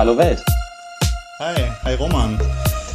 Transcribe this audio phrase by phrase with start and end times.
[0.00, 0.42] Hallo Welt.
[1.40, 2.40] Hi, hi Roman.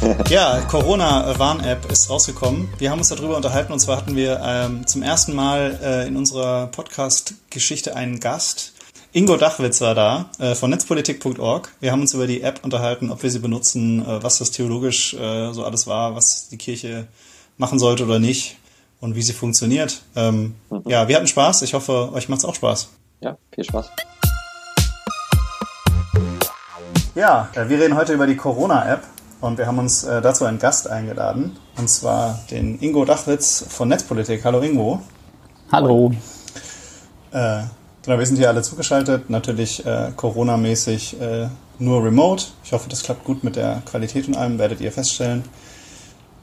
[0.28, 2.68] Ja, Corona-Warn-App ist rausgekommen.
[2.78, 6.16] Wir haben uns darüber unterhalten und zwar hatten wir ähm, zum ersten Mal äh, in
[6.16, 8.72] unserer Podcast-Geschichte einen Gast.
[9.12, 11.72] Ingo Dachwitz war da äh, von netzpolitik.org.
[11.78, 15.14] Wir haben uns über die App unterhalten, ob wir sie benutzen, äh, was das theologisch
[15.14, 17.06] äh, so alles war, was die Kirche
[17.56, 18.56] machen sollte oder nicht
[19.00, 20.02] und wie sie funktioniert.
[20.16, 20.82] Ähm, mhm.
[20.86, 21.62] Ja, wir hatten Spaß.
[21.62, 22.88] Ich hoffe, euch macht es auch Spaß.
[23.20, 23.90] Ja, viel Spaß.
[27.16, 29.00] Ja, äh, wir reden heute über die Corona-App
[29.40, 33.88] und wir haben uns äh, dazu einen Gast eingeladen und zwar den Ingo Dachwitz von
[33.88, 34.44] Netzpolitik.
[34.44, 35.00] Hallo Ingo.
[35.72, 36.12] Hallo.
[37.32, 37.62] Äh,
[38.02, 41.48] genau, wir sind hier alle zugeschaltet, natürlich äh, Corona-mäßig äh,
[41.78, 42.48] nur remote.
[42.62, 45.42] Ich hoffe, das klappt gut mit der Qualität und allem, werdet ihr feststellen.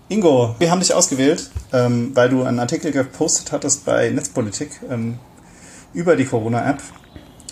[0.09, 5.19] Ingo, wir haben dich ausgewählt, ähm, weil du einen Artikel gepostet hattest bei Netzpolitik ähm,
[5.93, 6.81] über die Corona-App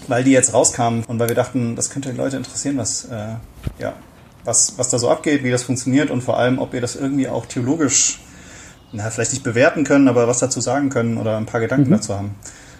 [0.08, 3.36] weil die jetzt rauskamen und weil wir dachten, das könnte die Leute interessieren, was, äh,
[3.80, 3.94] ja,
[4.44, 7.28] was, was da so abgeht, wie das funktioniert und vor allem, ob wir das irgendwie
[7.28, 8.20] auch theologisch,
[8.92, 11.96] na, vielleicht nicht bewerten können, aber was dazu sagen können oder ein paar Gedanken mhm.
[11.96, 12.36] dazu haben.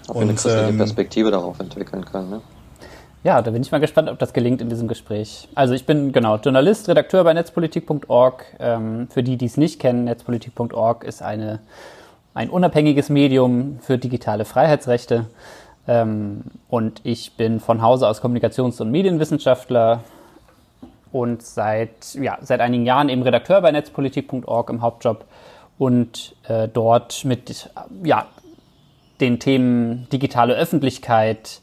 [0.08, 2.42] Ob wir eine christliche ähm, Perspektive darauf entwickeln können, ne?
[3.24, 5.48] Ja, da bin ich mal gespannt, ob das gelingt in diesem Gespräch.
[5.54, 8.46] Also ich bin genau Journalist, Redakteur bei netzpolitik.org.
[8.60, 11.60] Ähm, für die, die es nicht kennen, netzpolitik.org ist eine,
[12.34, 15.28] ein unabhängiges Medium für digitale Freiheitsrechte.
[15.92, 20.04] Ähm, und ich bin von Hause aus Kommunikations- und Medienwissenschaftler
[21.12, 25.26] und seit, ja, seit einigen Jahren eben Redakteur bei netzpolitik.org im Hauptjob
[25.78, 27.70] und äh, dort mit
[28.04, 28.28] ja,
[29.20, 31.60] den Themen digitale Öffentlichkeit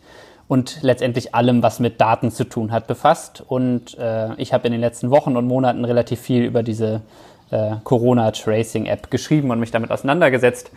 [0.46, 3.42] und letztendlich allem, was mit Daten zu tun hat, befasst.
[3.46, 7.00] Und äh, ich habe in den letzten Wochen und Monaten relativ viel über diese
[7.50, 10.70] äh, Corona-Tracing-App geschrieben und mich damit auseinandergesetzt.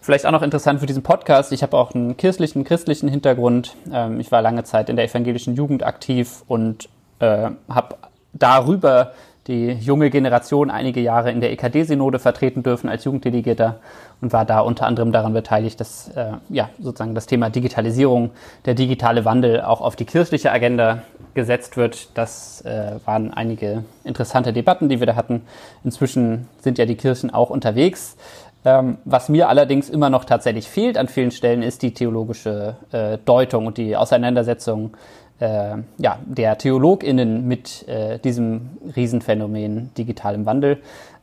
[0.00, 1.52] Vielleicht auch noch interessant für diesen Podcast.
[1.52, 3.74] Ich habe auch einen kirchlichen, christlichen Hintergrund.
[3.92, 6.88] Ähm, ich war lange Zeit in der evangelischen Jugend aktiv und
[7.18, 7.96] äh, habe
[8.32, 9.12] darüber
[9.48, 13.80] die junge Generation einige Jahre in der EKD-Synode vertreten dürfen als Jugenddelegierter
[14.20, 18.30] und war da unter anderem daran beteiligt, dass äh, ja, sozusagen das Thema Digitalisierung,
[18.66, 22.10] der digitale Wandel auch auf die kirchliche Agenda gesetzt wird.
[22.14, 25.42] Das äh, waren einige interessante Debatten, die wir da hatten.
[25.82, 28.16] Inzwischen sind ja die Kirchen auch unterwegs.
[28.64, 33.18] Ähm, was mir allerdings immer noch tatsächlich fehlt an vielen Stellen, ist die theologische äh,
[33.24, 34.96] Deutung und die Auseinandersetzung
[35.40, 40.78] äh, ja, der TheologInnen mit äh, diesem Riesenphänomen digitalem Wandel.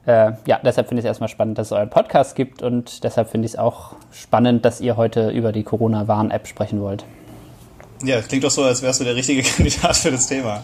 [0.05, 3.29] Äh, ja, deshalb finde ich es erstmal spannend, dass es euren Podcast gibt und deshalb
[3.29, 7.05] finde ich es auch spannend, dass ihr heute über die Corona-Warn-App sprechen wollt.
[8.03, 10.63] Ja, klingt doch so, als wärst du der richtige Kandidat für das Thema.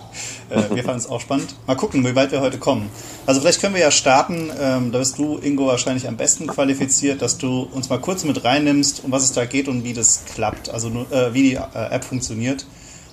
[0.50, 1.56] Äh, wir fanden es auch spannend.
[1.66, 2.90] Mal gucken, wie weit wir heute kommen.
[3.26, 7.22] Also vielleicht können wir ja starten, ähm, da bist du, Ingo, wahrscheinlich am besten qualifiziert,
[7.22, 10.26] dass du uns mal kurz mit reinnimmst, um was es da geht und wie das
[10.26, 12.66] klappt, also äh, wie die äh, App funktioniert.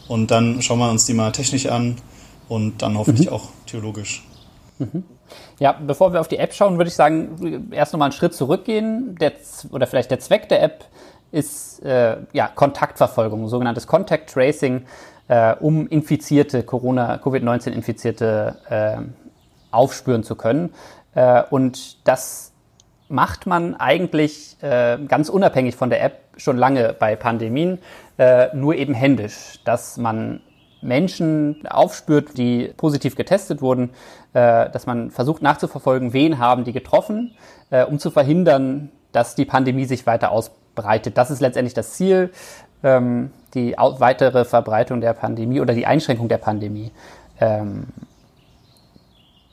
[0.09, 1.97] Und dann schauen wir uns die mal technisch an
[2.49, 3.35] und dann hoffentlich mhm.
[3.35, 4.25] auch theologisch.
[4.79, 5.05] Mhm.
[5.59, 9.17] Ja, bevor wir auf die App schauen, würde ich sagen, erst nochmal einen Schritt zurückgehen.
[9.21, 9.33] Der,
[9.71, 10.85] oder vielleicht der Zweck der App
[11.31, 14.87] ist äh, ja, Kontaktverfolgung, sogenanntes Contact Tracing,
[15.29, 19.03] äh, um Infizierte, Corona, Covid-19-Infizierte äh,
[19.71, 20.73] aufspüren zu können.
[21.15, 22.53] Äh, und das
[23.09, 27.79] macht man eigentlich äh, ganz unabhängig von der App schon lange bei Pandemien,
[28.19, 30.41] äh, nur eben händisch, dass man
[30.81, 33.91] Menschen aufspürt, die positiv getestet wurden,
[34.33, 37.35] dass man versucht nachzuverfolgen, wen haben die getroffen,
[37.89, 41.19] um zu verhindern, dass die Pandemie sich weiter ausbreitet breitet.
[41.19, 42.31] Das ist letztendlich das Ziel,
[42.83, 46.93] ähm, die weitere Verbreitung der Pandemie oder die Einschränkung der Pandemie.
[47.41, 47.89] Ähm,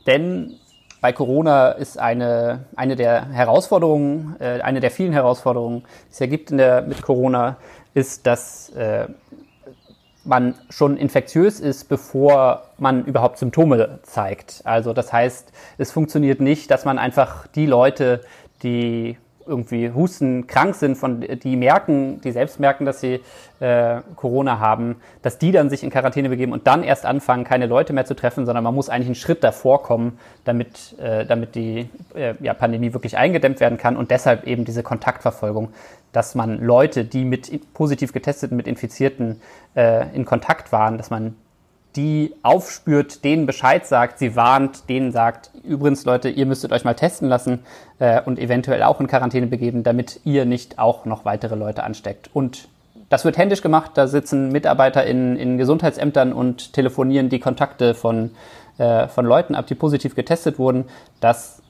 [0.08, 0.54] denn
[1.02, 6.28] bei Corona ist eine, eine der Herausforderungen, äh, eine der vielen Herausforderungen, die es ja
[6.28, 7.58] gibt mit Corona,
[7.94, 9.08] ist, dass äh,
[10.24, 14.62] man schon infektiös ist, bevor man überhaupt Symptome zeigt.
[14.64, 18.22] Also das heißt, es funktioniert nicht, dass man einfach die Leute,
[18.64, 19.18] die
[19.48, 23.22] irgendwie Husten krank sind, von die merken, die selbst merken, dass sie
[23.60, 27.68] äh, Corona haben, dass die dann sich in Quarantäne begeben und dann erst anfangen, keine
[27.68, 31.56] Leute mehr zu treffen, sondern man muss eigentlich einen Schritt davor kommen, damit, äh, damit
[31.56, 35.70] die äh, ja, Pandemie wirklich eingedämmt werden kann und deshalb eben diese Kontaktverfolgung,
[36.12, 39.42] dass man Leute, die mit positiv getesteten, mit Infizierten
[39.76, 41.36] äh, in Kontakt waren, dass man
[41.96, 46.94] die aufspürt, denen Bescheid sagt, sie warnt, denen sagt, übrigens Leute, ihr müsstet euch mal
[46.94, 47.60] testen lassen
[48.00, 52.30] äh, und eventuell auch in Quarantäne begeben, damit ihr nicht auch noch weitere Leute ansteckt.
[52.34, 52.68] Und
[53.10, 58.32] das wird händisch gemacht, da sitzen Mitarbeiter in, in Gesundheitsämtern und telefonieren die Kontakte von,
[58.78, 60.86] äh, von Leuten ab, die positiv getestet wurden.
[61.22, 61.62] Das,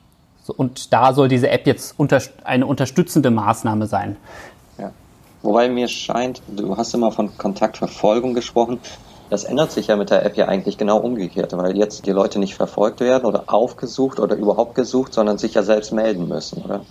[0.57, 4.17] und da soll diese App jetzt unter, eine unterstützende Maßnahme sein.
[5.45, 8.79] Wobei mir scheint, du hast immer von Kontaktverfolgung gesprochen
[9.29, 12.39] Das ändert sich ja mit der App ja eigentlich genau umgekehrt, weil jetzt die Leute
[12.39, 16.81] nicht verfolgt werden oder aufgesucht oder überhaupt gesucht, sondern sich ja selbst melden müssen, oder?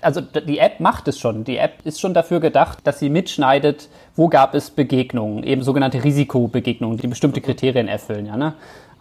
[0.00, 1.44] also die App macht es schon.
[1.44, 6.02] Die App ist schon dafür gedacht, dass sie mitschneidet, wo gab es Begegnungen, eben sogenannte
[6.02, 8.26] Risikobegegnungen, die bestimmte Kriterien erfüllen.
[8.26, 8.54] Ja, ne?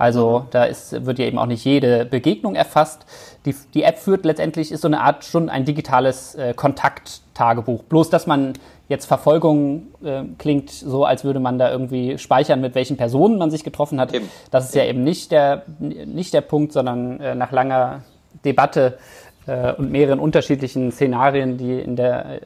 [0.04, 3.06] Also da ist, wird ja eben auch nicht jede Begegnung erfasst.
[3.46, 7.84] Die, die App führt letztendlich, ist so eine Art schon ein digitales äh, Kontakttagebuch.
[7.84, 8.52] Bloß, dass man
[8.90, 13.50] jetzt Verfolgung äh, klingt so, als würde man da irgendwie speichern, mit welchen Personen man
[13.50, 14.14] sich getroffen hat.
[14.14, 14.30] Eben.
[14.52, 18.02] Das ist ja eben nicht der, nicht der Punkt, sondern äh, nach langer
[18.44, 18.98] Debatte
[19.46, 22.40] äh, und mehreren unterschiedlichen Szenarien, die in der, äh,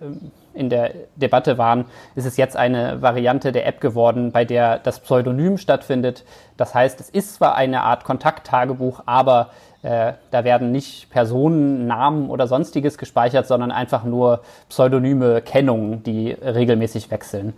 [0.57, 4.99] in der Debatte waren, ist es jetzt eine Variante der App geworden, bei der das
[4.99, 6.25] Pseudonym stattfindet.
[6.57, 9.51] Das heißt, es ist zwar eine Art Kontakttagebuch, aber
[9.83, 16.31] äh, da werden nicht Personen, Namen oder sonstiges gespeichert, sondern einfach nur pseudonyme Kennungen, die
[16.31, 17.53] regelmäßig wechseln.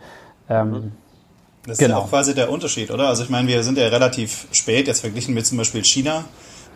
[0.50, 0.92] Ähm,
[1.64, 2.00] das ist genau.
[2.00, 3.08] ja auch quasi der Unterschied, oder?
[3.08, 6.26] Also ich meine, wir sind ja relativ spät, jetzt verglichen mit zum Beispiel China.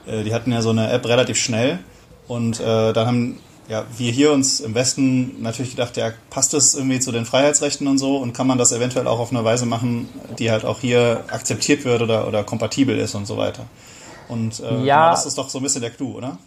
[0.05, 1.79] Äh, die hatten ja so eine App relativ schnell
[2.27, 3.39] und äh, dann haben
[3.73, 7.87] ja, wir hier uns im Westen natürlich gedacht, ja, passt das irgendwie zu den Freiheitsrechten
[7.87, 10.79] und so und kann man das eventuell auch auf eine Weise machen, die halt auch
[10.79, 13.65] hier akzeptiert wird oder, oder kompatibel ist und so weiter.
[14.27, 16.37] Und äh, ja, das ist doch so ein bisschen der Clou, oder?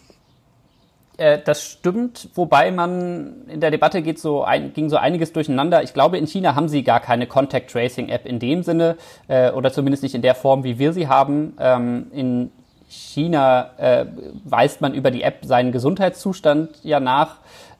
[1.16, 5.82] Äh, das stimmt, wobei man in der Debatte geht so ein, ging so einiges durcheinander.
[5.82, 8.96] Ich glaube, in China haben sie gar keine Contact Tracing App in dem Sinne
[9.26, 11.56] äh, oder zumindest nicht in der Form, wie wir sie haben.
[11.58, 12.52] Ähm, in
[12.88, 14.06] China äh,
[14.44, 17.38] weist man über die App seinen Gesundheitszustand ja nach.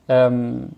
[0.09, 0.71] Ähm,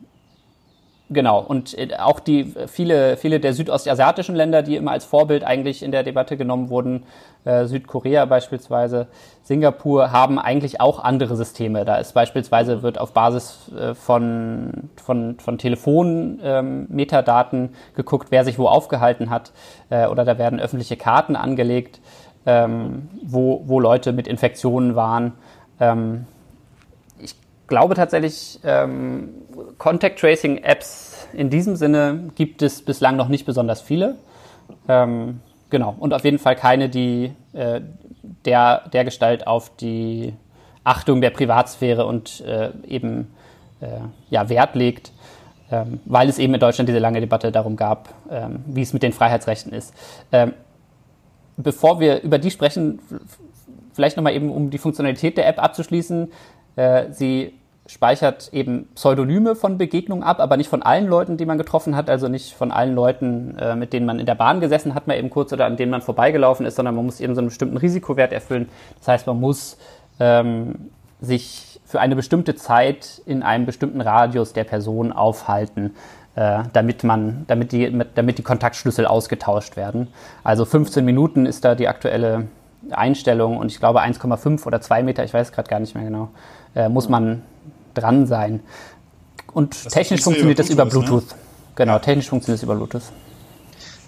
[1.10, 5.82] genau, und äh, auch die viele, viele der südostasiatischen Länder, die immer als Vorbild eigentlich
[5.82, 7.06] in der Debatte genommen wurden,
[7.46, 9.08] äh, Südkorea beispielsweise,
[9.42, 11.86] Singapur, haben eigentlich auch andere Systeme.
[11.86, 18.60] Da ist beispielsweise wird auf Basis äh, von, von, von Telefonmetadaten ähm, geguckt, wer sich
[18.60, 19.54] wo aufgehalten hat,
[19.90, 22.00] äh, oder da werden öffentliche Karten angelegt
[22.46, 25.34] ähm, wo, wo Leute mit Infektionen waren.
[25.80, 26.26] Ähm,
[27.20, 27.36] ich
[27.68, 29.30] glaube tatsächlich, ähm,
[29.78, 34.16] Contact Tracing Apps in diesem Sinne gibt es bislang noch nicht besonders viele.
[34.88, 37.82] Ähm, genau, und auf jeden Fall keine, die äh,
[38.46, 40.34] der, der Gestalt auf die
[40.84, 43.34] Achtung der Privatsphäre und äh, eben
[43.82, 43.88] äh,
[44.30, 45.12] ja, Wert legt.
[45.72, 49.04] Ähm, weil es eben in Deutschland diese lange Debatte darum gab, ähm, wie es mit
[49.04, 49.94] den Freiheitsrechten ist.
[51.62, 53.00] Bevor wir über die sprechen,
[53.94, 56.32] vielleicht nochmal eben, um die Funktionalität der App abzuschließen.
[56.78, 57.54] Äh, sie
[57.86, 62.10] speichert eben Pseudonyme von Begegnungen ab, aber nicht von allen Leuten, die man getroffen hat,
[62.10, 65.18] also nicht von allen Leuten, äh, mit denen man in der Bahn gesessen hat, mal
[65.18, 67.78] eben kurz oder an denen man vorbeigelaufen ist, sondern man muss eben so einen bestimmten
[67.78, 68.70] Risikowert erfüllen.
[69.00, 69.78] Das heißt, man muss
[70.20, 75.96] ähm, sich für eine bestimmte Zeit in einem bestimmten Radius der Person aufhalten
[76.40, 80.08] äh, damit, man, damit, die, damit die Kontaktschlüssel ausgetauscht werden.
[80.42, 82.48] Also 15 Minuten ist da die aktuelle
[82.92, 86.30] Einstellung und ich glaube 1,5 oder 2 Meter, ich weiß gerade gar nicht mehr genau,
[86.76, 87.42] äh, muss man
[87.94, 88.62] dran sein.
[89.52, 91.30] Und das technisch funktioniert das über Bluetooth.
[91.30, 91.38] Ne?
[91.76, 92.00] Genau, ja.
[92.00, 93.12] technisch funktioniert es über Bluetooth.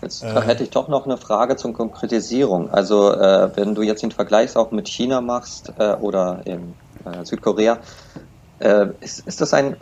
[0.01, 0.41] Jetzt äh.
[0.41, 2.69] hätte ich doch noch eine Frage zur Konkretisierung.
[2.71, 7.25] Also äh, wenn du jetzt den Vergleich auch mit China machst äh, oder in äh,
[7.25, 7.79] Südkorea,
[8.61, 9.75] äh, ist, ist das ein,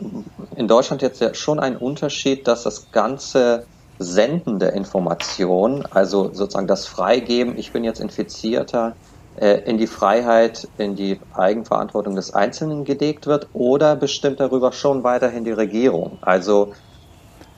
[0.56, 3.66] in Deutschland jetzt ja schon ein Unterschied, dass das ganze
[3.98, 8.94] Senden der Information, also sozusagen das Freigeben, ich bin jetzt Infizierter,
[9.36, 15.04] äh, in die Freiheit, in die Eigenverantwortung des Einzelnen gelegt wird oder bestimmt darüber schon
[15.04, 16.18] weiterhin die Regierung?
[16.22, 16.72] Also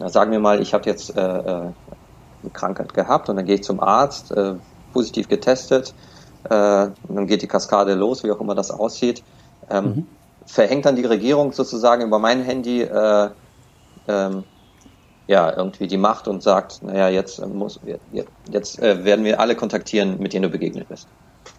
[0.00, 1.72] sagen wir mal, ich habe jetzt äh, äh,
[2.42, 4.54] eine Krankheit gehabt und dann gehe ich zum Arzt, äh,
[4.92, 5.94] positiv getestet,
[6.44, 9.22] äh, dann geht die Kaskade los, wie auch immer das aussieht.
[9.70, 10.06] Ähm, mhm
[10.46, 13.28] verhängt dann die Regierung sozusagen über mein Handy äh,
[14.08, 14.44] ähm,
[15.26, 17.80] ja irgendwie die Macht und sagt, naja, jetzt muss
[18.50, 21.08] jetzt äh, werden wir alle kontaktieren, mit denen du begegnet bist.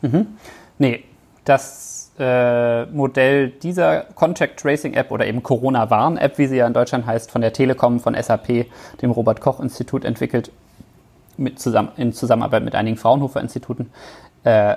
[0.02, 0.38] Mhm.
[0.78, 1.04] Nee,
[1.46, 6.68] das äh, Modell dieser Contact Tracing App oder eben Corona Warn App, wie sie ja
[6.68, 8.68] in Deutschland heißt, von der Telekom, von SAP,
[9.02, 10.52] dem Robert Koch Institut entwickelt,
[11.38, 13.90] mit zusammen, in Zusammenarbeit mit einigen Fraunhofer Instituten,
[14.44, 14.75] äh,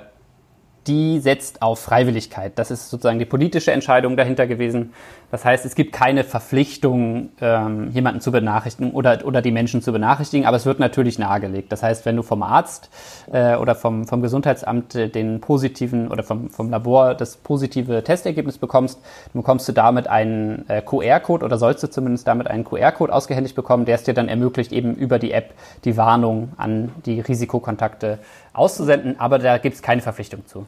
[0.87, 2.53] die setzt auf Freiwilligkeit.
[2.55, 4.93] Das ist sozusagen die politische Entscheidung dahinter gewesen.
[5.29, 9.91] Das heißt, es gibt keine Verpflichtung, ähm, jemanden zu benachrichtigen oder, oder die Menschen zu
[9.91, 11.71] benachrichtigen, aber es wird natürlich nahegelegt.
[11.71, 12.89] Das heißt, wenn du vom Arzt
[13.31, 19.01] äh, oder vom, vom Gesundheitsamt den positiven oder vom, vom Labor das positive Testergebnis bekommst,
[19.33, 23.55] dann bekommst du damit einen äh, QR-Code oder sollst du zumindest damit einen QR-Code ausgehändigt
[23.55, 25.53] bekommen, der es dir dann ermöglicht, eben über die App
[25.83, 28.19] die Warnung an die Risikokontakte
[28.57, 30.67] auszusenden, aber da gibt es keine Verpflichtung zu.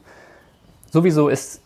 [0.91, 1.61] Sowieso ist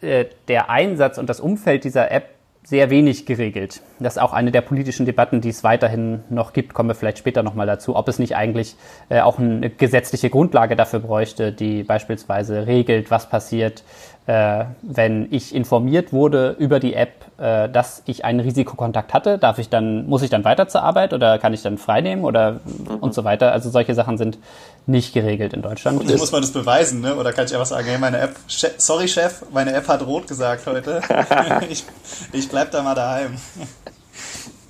[0.00, 2.30] äh, der Einsatz und das Umfeld dieser App
[2.64, 3.80] sehr wenig geregelt.
[3.98, 6.74] Das ist auch eine der politischen Debatten, die es weiterhin noch gibt.
[6.74, 8.76] Kommen wir vielleicht später nochmal dazu, ob es nicht eigentlich
[9.08, 13.84] äh, auch eine gesetzliche Grundlage dafür bräuchte, die beispielsweise regelt, was passiert,
[14.26, 19.38] äh, wenn ich informiert wurde über die App, äh, dass ich einen Risikokontakt hatte.
[19.38, 22.60] Darf ich dann, muss ich dann weiter zur Arbeit oder kann ich dann freinehmen oder
[22.64, 22.96] mhm.
[23.00, 23.52] und so weiter?
[23.52, 24.38] Also solche Sachen sind
[24.86, 26.00] nicht geregelt in Deutschland.
[26.00, 27.16] Und muss man das beweisen, ne?
[27.16, 30.66] Oder kann ich einfach sagen, hey, meine App, sorry Chef, meine App hat rot gesagt
[30.66, 31.00] heute.
[31.70, 31.84] ich,
[32.32, 33.36] ich bleib da mal daheim.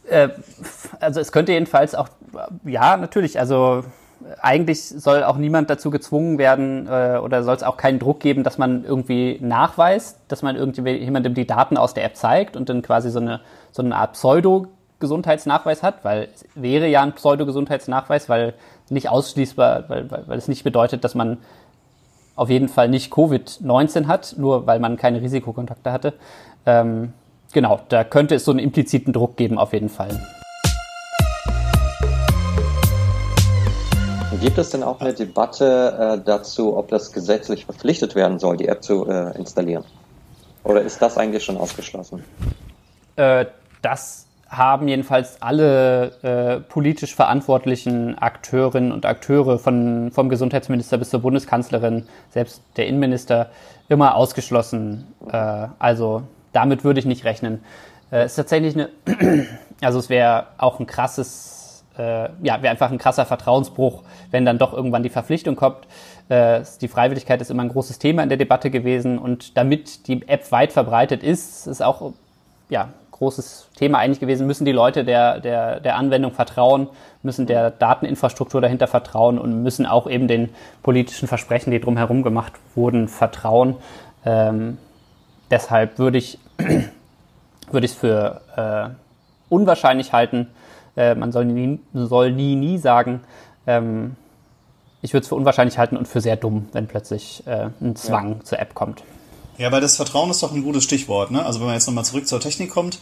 [0.08, 0.28] Äh,
[1.00, 2.08] also es könnte jedenfalls auch,
[2.64, 3.84] ja, natürlich, also
[4.40, 8.44] eigentlich soll auch niemand dazu gezwungen werden äh, oder soll es auch keinen Druck geben,
[8.44, 12.82] dass man irgendwie nachweist, dass man irgendjemandem die Daten aus der App zeigt und dann
[12.82, 13.40] quasi so eine,
[13.72, 18.54] so eine Art Pseudo-Gesundheitsnachweis hat, weil es wäre ja ein Pseudo-Gesundheitsnachweis, weil
[18.88, 21.38] nicht ausschließbar, weil, weil, weil es nicht bedeutet, dass man
[22.36, 26.14] auf jeden Fall nicht Covid-19 hat, nur weil man keine Risikokontakte hatte.
[26.66, 27.12] Ähm,
[27.52, 30.20] genau, da könnte es so einen impliziten Druck geben, auf jeden Fall.
[34.40, 38.68] Gibt es denn auch eine Debatte äh, dazu, ob das gesetzlich verpflichtet werden soll, die
[38.68, 39.84] App zu äh, installieren?
[40.62, 42.22] Oder ist das eigentlich schon ausgeschlossen?
[43.16, 43.46] Äh,
[43.82, 51.20] das haben jedenfalls alle äh, politisch verantwortlichen Akteurinnen und Akteure von, vom Gesundheitsminister bis zur
[51.20, 53.50] Bundeskanzlerin, selbst der Innenminister,
[53.88, 55.06] immer ausgeschlossen.
[55.30, 56.22] Äh, also
[56.56, 57.62] damit würde ich nicht rechnen.
[58.10, 58.88] Äh, ist tatsächlich eine,
[59.80, 64.58] also es wäre auch ein krasses äh, ja, wäre einfach ein krasser Vertrauensbruch, wenn dann
[64.58, 65.86] doch irgendwann die Verpflichtung kommt.
[66.28, 70.28] Äh, die Freiwilligkeit ist immer ein großes Thema in der Debatte gewesen und damit die
[70.28, 72.12] App weit verbreitet ist, ist auch
[72.68, 76.88] ja großes Thema eigentlich gewesen, müssen die Leute der, der, der Anwendung vertrauen,
[77.22, 80.50] müssen der Dateninfrastruktur dahinter vertrauen und müssen auch eben den
[80.82, 83.76] politischen Versprechen, die drumherum gemacht wurden, vertrauen.
[84.26, 84.76] Ähm,
[85.50, 86.38] deshalb würde ich
[87.70, 88.94] würde ich es für äh,
[89.48, 90.48] unwahrscheinlich halten,
[90.96, 93.20] äh, man soll nie, soll nie, nie sagen.
[93.66, 94.16] Ähm,
[95.02, 98.36] ich würde es für unwahrscheinlich halten und für sehr dumm, wenn plötzlich äh, ein Zwang
[98.38, 98.44] ja.
[98.44, 99.02] zur App kommt.
[99.58, 101.30] Ja, weil das Vertrauen ist doch ein gutes Stichwort.
[101.30, 101.44] Ne?
[101.44, 102.98] Also wenn man jetzt nochmal zurück zur Technik kommt,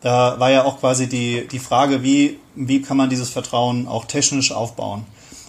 [0.00, 4.04] da war ja auch quasi die, die Frage, wie, wie kann man dieses Vertrauen auch
[4.04, 5.04] technisch aufbauen.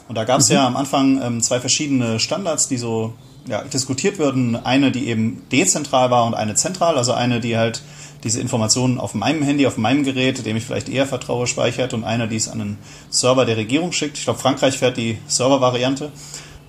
[0.08, 0.56] Und da gab es mhm.
[0.56, 3.14] ja am Anfang ähm, zwei verschiedene Standards, die so
[3.48, 4.56] ja, diskutiert würden.
[4.56, 6.98] Eine, die eben dezentral war und eine zentral.
[6.98, 7.82] Also eine, die halt
[8.24, 12.04] diese Informationen auf meinem Handy, auf meinem Gerät, dem ich vielleicht eher vertraue, speichert und
[12.04, 12.78] einer, die es an einen
[13.10, 14.18] Server der Regierung schickt.
[14.18, 16.12] Ich glaube, Frankreich fährt die Server-Variante.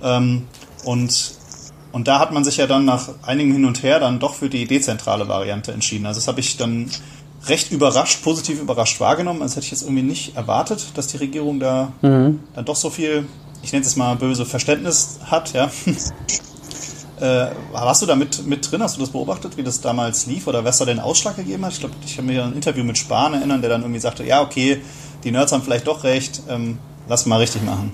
[0.03, 0.47] Ähm,
[0.85, 1.33] und,
[1.93, 4.49] und da hat man sich ja dann nach einigem Hin und Her dann doch für
[4.49, 6.07] die dezentrale Variante entschieden.
[6.07, 6.91] Also das habe ich dann
[7.47, 9.41] recht überrascht, positiv überrascht wahrgenommen.
[9.41, 12.41] Das hätte ich jetzt irgendwie nicht erwartet, dass die Regierung da mhm.
[12.55, 13.27] dann doch so viel,
[13.63, 15.71] ich nenne es mal böse, Verständnis hat, ja.
[17.21, 18.83] Äh, warst du da mit, mit drin?
[18.83, 21.73] Hast du das beobachtet, wie das damals lief oder was da den Ausschlag gegeben hat?
[21.73, 24.25] Ich glaube, ich kann mich an ein Interview mit Spahn erinnern, der dann irgendwie sagte,
[24.25, 24.83] ja, okay,
[25.25, 27.93] die Nerds haben vielleicht doch recht, ähm, lass mal richtig machen.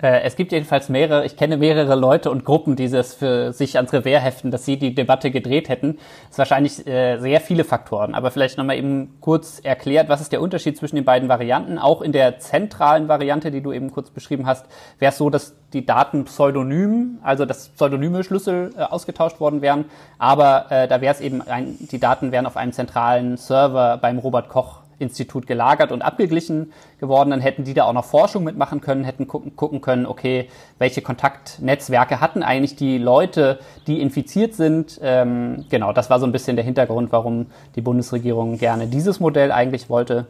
[0.00, 3.76] Äh, es gibt jedenfalls mehrere, ich kenne mehrere Leute und Gruppen, die das für sich
[3.76, 5.96] ans Revier heften, dass sie die Debatte gedreht hätten.
[5.96, 10.32] Das ist wahrscheinlich äh, sehr viele Faktoren, aber vielleicht nochmal eben kurz erklärt, was ist
[10.32, 11.78] der Unterschied zwischen den beiden Varianten?
[11.78, 14.66] Auch in der zentralen Variante, die du eben kurz beschrieben hast,
[14.98, 19.86] wäre es so, dass die Daten pseudonym, also das pseudonyme Schlüssel äh, ausgetauscht worden wären,
[20.18, 24.18] aber äh, da wäre es eben, ein, die Daten wären auf einem zentralen Server beim
[24.18, 28.80] Robert Koch Institut gelagert und abgeglichen geworden, dann hätten die da auch noch Forschung mitmachen
[28.80, 34.98] können, hätten gucken, gucken können, okay, welche Kontaktnetzwerke hatten eigentlich die Leute, die infiziert sind.
[35.02, 39.52] Ähm, genau, das war so ein bisschen der Hintergrund, warum die Bundesregierung gerne dieses Modell
[39.52, 40.26] eigentlich wollte.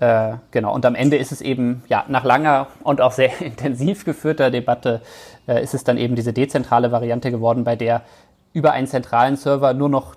[0.00, 4.04] Äh, genau, und am Ende ist es eben, ja, nach langer und auch sehr intensiv
[4.04, 5.00] geführter Debatte,
[5.46, 8.02] äh, ist es dann eben diese dezentrale Variante geworden, bei der
[8.52, 10.14] über einen zentralen Server nur noch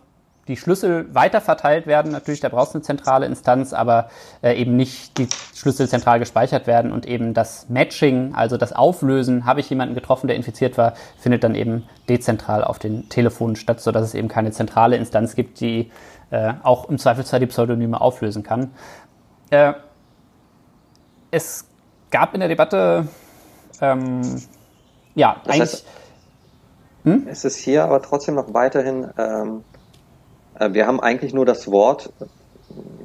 [0.47, 2.11] die Schlüssel weiterverteilt werden.
[2.11, 4.09] Natürlich, da brauchst du eine zentrale Instanz, aber
[4.41, 9.45] äh, eben nicht die Schlüssel zentral gespeichert werden und eben das Matching, also das Auflösen,
[9.45, 13.79] habe ich jemanden getroffen, der infiziert war, findet dann eben dezentral auf den Telefonen statt,
[13.81, 15.91] sodass es eben keine zentrale Instanz gibt, die
[16.31, 18.71] äh, auch im Zweifelsfall die Pseudonyme auflösen kann.
[19.51, 19.73] Äh,
[21.29, 21.65] es
[22.09, 23.07] gab in der Debatte
[23.79, 24.21] ähm,
[25.15, 25.61] ja das eigentlich.
[25.61, 25.85] Heißt,
[27.03, 27.27] hm?
[27.27, 29.70] Es ist hier aber trotzdem noch weiterhin ähm, äh,
[30.69, 32.11] wir haben eigentlich nur das Wort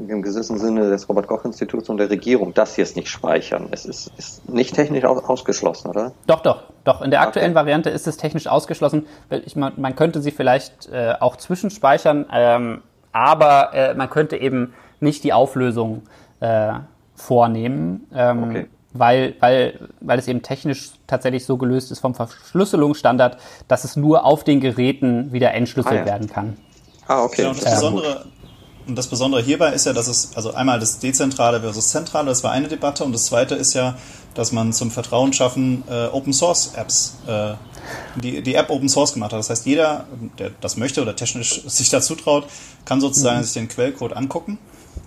[0.09, 3.69] im gewissen Sinne des Robert-Koch-Instituts und der Regierung, das hier ist nicht speichern.
[3.71, 6.13] Es ist, ist nicht technisch ausgeschlossen, oder?
[6.27, 7.03] Doch, doch, doch.
[7.03, 7.57] In der aktuellen okay.
[7.57, 9.07] Variante ist es technisch ausgeschlossen.
[9.45, 12.83] Ich, man, man könnte sie vielleicht äh, auch zwischenspeichern, ähm,
[13.13, 16.03] aber äh, man könnte eben nicht die Auflösung
[16.41, 16.75] äh,
[17.15, 18.07] vornehmen.
[18.15, 18.67] Ähm, okay.
[18.93, 23.37] Weil, weil, weil es eben technisch tatsächlich so gelöst ist vom Verschlüsselungsstandard,
[23.69, 26.07] dass es nur auf den Geräten wieder entschlüsselt ah, ja.
[26.07, 26.57] werden kann.
[27.09, 27.43] Ah, okay.
[27.43, 28.27] Ja, und das Besondere,
[28.87, 32.45] Und das Besondere hierbei ist ja, dass es, also einmal das Dezentrale versus Zentrale, das
[32.45, 33.05] war eine Debatte.
[33.05, 33.97] Und das zweite ist ja,
[34.35, 37.55] dass man zum Vertrauen schaffen äh, Open Source Apps, äh,
[38.17, 39.39] die, die App Open Source gemacht hat.
[39.39, 40.07] Das heißt, jeder,
[40.39, 42.47] der das möchte oder technisch sich dazu traut,
[42.85, 43.45] kann sozusagen mhm.
[43.45, 44.59] sich den Quellcode angucken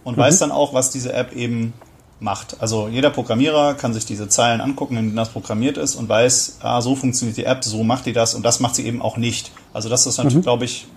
[0.03, 0.21] und mhm.
[0.21, 1.73] weiß dann auch, was diese App eben
[2.19, 2.57] macht.
[2.59, 6.57] Also jeder Programmierer kann sich diese Zeilen angucken, in denen das programmiert ist und weiß,
[6.61, 9.15] ah, so funktioniert die App, so macht die das und das macht sie eben auch
[9.15, 9.51] nicht.
[9.73, 10.41] Also das ist natürlich, mhm.
[10.41, 10.87] glaube ich,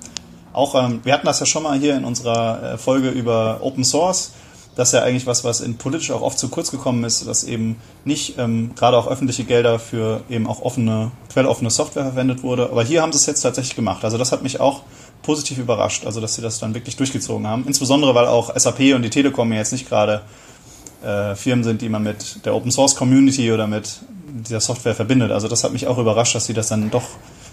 [0.52, 3.84] auch, ähm, wir hatten das ja schon mal hier in unserer äh, Folge über Open
[3.84, 4.32] Source.
[4.74, 7.44] Das ist ja eigentlich was, was in politisch auch oft zu kurz gekommen ist, dass
[7.44, 12.70] eben nicht ähm, gerade auch öffentliche Gelder für eben auch offene, quelloffene Software verwendet wurde.
[12.70, 14.02] Aber hier haben sie es jetzt tatsächlich gemacht.
[14.02, 14.82] Also das hat mich auch
[15.22, 17.64] positiv überrascht, also dass sie das dann wirklich durchgezogen haben.
[17.66, 20.22] Insbesondere, weil auch SAP und die Telekom jetzt nicht gerade
[21.04, 24.00] äh, Firmen sind, die man mit der Open Source Community oder mit
[24.48, 25.30] dieser Software verbindet.
[25.32, 27.04] Also das hat mich auch überrascht, dass sie das dann doch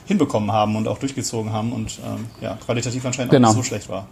[0.10, 3.50] hinbekommen haben und auch durchgezogen haben und ähm, ja, qualitativ anscheinend genau.
[3.50, 4.08] auch nicht so schlecht war.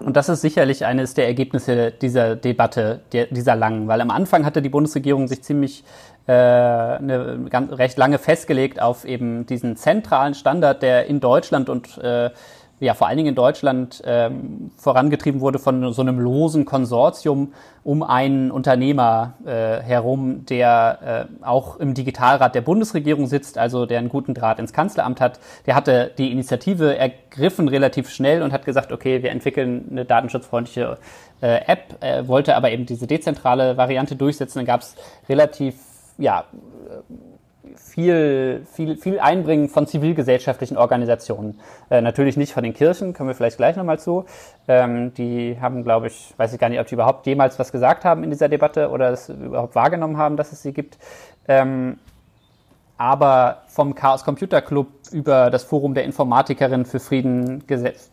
[0.00, 4.44] Und das ist sicherlich eines der Ergebnisse dieser Debatte, der, dieser langen, weil am Anfang
[4.44, 5.84] hatte die Bundesregierung sich ziemlich
[6.26, 11.98] äh, eine ganz, recht lange festgelegt auf eben diesen zentralen Standard, der in Deutschland und
[11.98, 12.30] äh,
[12.80, 18.02] ja vor allen Dingen in Deutschland ähm, vorangetrieben wurde von so einem losen Konsortium um
[18.02, 24.08] einen Unternehmer äh, herum, der äh, auch im Digitalrat der Bundesregierung sitzt, also der einen
[24.08, 25.40] guten Draht ins Kanzleramt hat.
[25.66, 30.98] Der hatte die Initiative ergriffen relativ schnell und hat gesagt, okay, wir entwickeln eine datenschutzfreundliche
[31.40, 34.58] äh, App, äh, wollte aber eben diese dezentrale Variante durchsetzen.
[34.58, 34.94] Dann gab es
[35.28, 35.76] relativ
[36.18, 36.44] ja,
[37.76, 41.60] viel, viel, viel Einbringen von zivilgesellschaftlichen Organisationen.
[41.90, 44.24] Äh, natürlich nicht von den Kirchen, kommen wir vielleicht gleich nochmal zu.
[44.68, 48.04] Ähm, die haben, glaube ich, weiß ich gar nicht, ob die überhaupt jemals was gesagt
[48.04, 50.98] haben in dieser Debatte oder es überhaupt wahrgenommen haben, dass es sie gibt.
[51.48, 51.98] Ähm,
[53.00, 57.64] aber vom Chaos Computer Club über das Forum der Informatikerin für Frieden,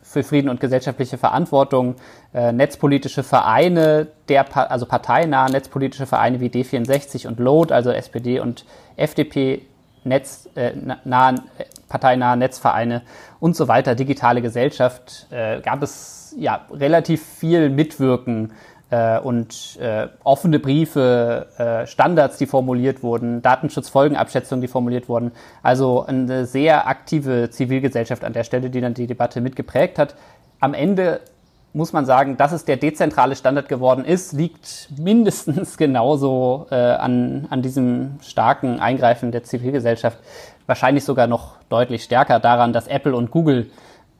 [0.02, 1.96] für Frieden und gesellschaftliche Verantwortung,
[2.32, 8.64] äh, netzpolitische Vereine, der, also parteinahe netzpolitische Vereine wie D64 und Load, also SPD und
[8.96, 9.60] FDP,
[10.04, 10.72] Netz, äh,
[11.04, 13.02] nahen, äh, parteinahe Netzvereine
[13.40, 18.52] und so weiter, digitale Gesellschaft, äh, gab es ja relativ viel Mitwirken
[18.90, 25.32] äh, und äh, offene Briefe, äh, Standards, die formuliert wurden, Datenschutzfolgenabschätzungen, die formuliert wurden.
[25.62, 30.14] Also eine sehr aktive Zivilgesellschaft an der Stelle, die dann die Debatte mitgeprägt hat.
[30.60, 31.20] Am Ende
[31.74, 37.46] muss man sagen, dass es der dezentrale Standard geworden ist, liegt mindestens genauso äh, an,
[37.50, 40.18] an diesem starken Eingreifen der Zivilgesellschaft,
[40.66, 43.70] wahrscheinlich sogar noch deutlich stärker daran, dass Apple und Google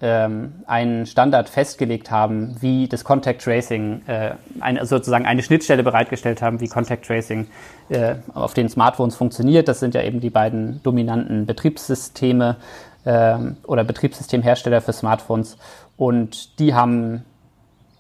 [0.01, 6.41] ähm, einen Standard festgelegt haben, wie das Contact Tracing, äh, eine, sozusagen eine Schnittstelle bereitgestellt
[6.41, 7.49] haben, wie Contact Tracing
[7.89, 9.67] äh, auf den Smartphones funktioniert.
[9.67, 12.57] Das sind ja eben die beiden dominanten Betriebssysteme
[13.05, 15.57] äh, oder Betriebssystemhersteller für Smartphones.
[15.97, 17.25] Und die haben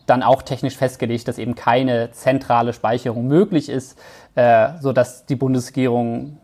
[0.06, 3.98] dann auch technisch festgelegt, dass eben keine zentrale Speicherung möglich ist,
[4.37, 6.38] äh, so dass die Bundesregierung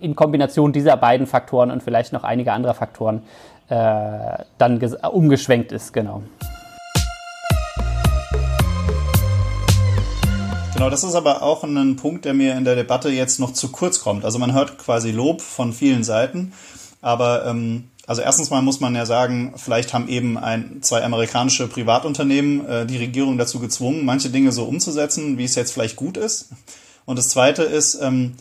[0.00, 3.22] in Kombination dieser beiden Faktoren und vielleicht noch einiger anderer Faktoren
[3.68, 6.22] äh, dann umgeschwenkt ist, genau.
[10.74, 13.72] Genau, das ist aber auch ein Punkt, der mir in der Debatte jetzt noch zu
[13.72, 14.24] kurz kommt.
[14.24, 16.52] Also man hört quasi Lob von vielen Seiten,
[17.00, 21.66] aber ähm, also erstens mal muss man ja sagen, vielleicht haben eben ein, zwei amerikanische
[21.66, 26.16] Privatunternehmen äh, die Regierung dazu gezwungen, manche Dinge so umzusetzen, wie es jetzt vielleicht gut
[26.16, 26.50] ist.
[27.04, 28.36] Und das Zweite ist, ähm,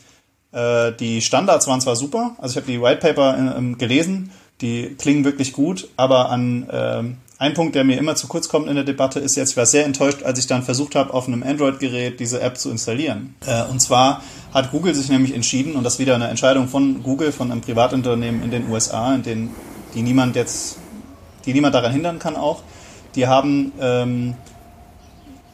[0.52, 4.96] äh, die Standards waren zwar super, also ich habe die White Paper äh, gelesen, die
[4.98, 7.04] klingen wirklich gut, aber an äh,
[7.40, 9.68] ein Punkt, der mir immer zu kurz kommt in der Debatte, ist jetzt, ich war
[9.68, 13.36] sehr enttäuscht, als ich dann versucht habe, auf einem Android-Gerät diese App zu installieren.
[13.46, 17.04] Äh, und zwar hat Google sich nämlich entschieden, und das ist wieder eine Entscheidung von
[17.04, 19.56] Google, von einem Privatunternehmen in den USA, in denen
[19.94, 20.78] die niemand jetzt,
[21.46, 22.64] die niemand daran hindern kann auch,
[23.16, 24.36] die haben ähm,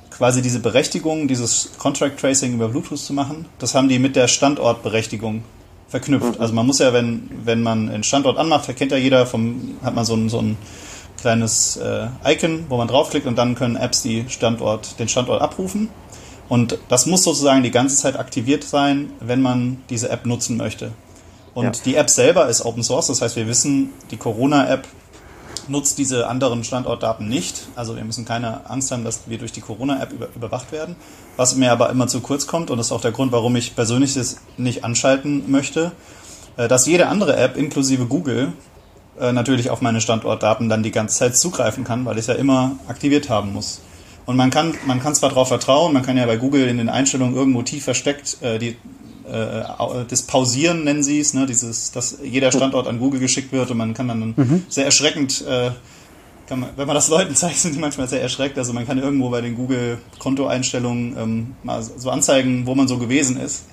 [0.10, 4.30] quasi diese Berechtigung, dieses Contract Tracing über Bluetooth zu machen, das haben die mit der
[4.30, 5.44] Standortberechtigung
[5.94, 6.36] verknüpft.
[6.36, 6.42] Mhm.
[6.42, 9.94] Also man muss ja, wenn, wenn man einen Standort anmacht, kennt ja jeder, vom, hat
[9.94, 10.58] man so ein, so ein
[11.22, 15.90] kleines äh, Icon, wo man draufklickt und dann können Apps die Standort, den Standort abrufen.
[16.50, 20.92] Und das muss sozusagen die ganze Zeit aktiviert sein, wenn man diese App nutzen möchte.
[21.54, 21.84] Und ja.
[21.86, 24.88] die App selber ist Open Source, das heißt, wir wissen, die Corona-App
[25.68, 27.68] nutzt diese anderen Standortdaten nicht.
[27.76, 30.96] Also wir müssen keine Angst haben, dass wir durch die Corona-App über, überwacht werden.
[31.36, 33.76] Was mir aber immer zu kurz kommt, und das ist auch der Grund, warum ich
[33.76, 35.92] persönlich das nicht anschalten möchte,
[36.58, 38.54] äh, dass jede andere App, inklusive Google,
[39.20, 42.36] äh, natürlich auf meine Standortdaten dann die ganze Zeit zugreifen kann, weil ich es ja
[42.36, 43.82] immer aktiviert haben muss.
[44.26, 46.90] Und man kann, man kann zwar darauf vertrauen, man kann ja bei Google in den
[46.90, 48.78] Einstellungen irgendwo tief versteckt äh, die,
[49.26, 51.46] das Pausieren nennen sie es, ne?
[51.46, 54.66] dieses, dass jeder Standort an Google geschickt wird und man kann dann mhm.
[54.68, 55.46] sehr erschreckend
[56.56, 58.58] man, wenn man das Leuten zeigt, sind die manchmal sehr erschreckt.
[58.58, 63.38] Also man kann irgendwo bei den Google-Kontoeinstellungen ähm, mal so anzeigen, wo man so gewesen
[63.38, 63.66] ist.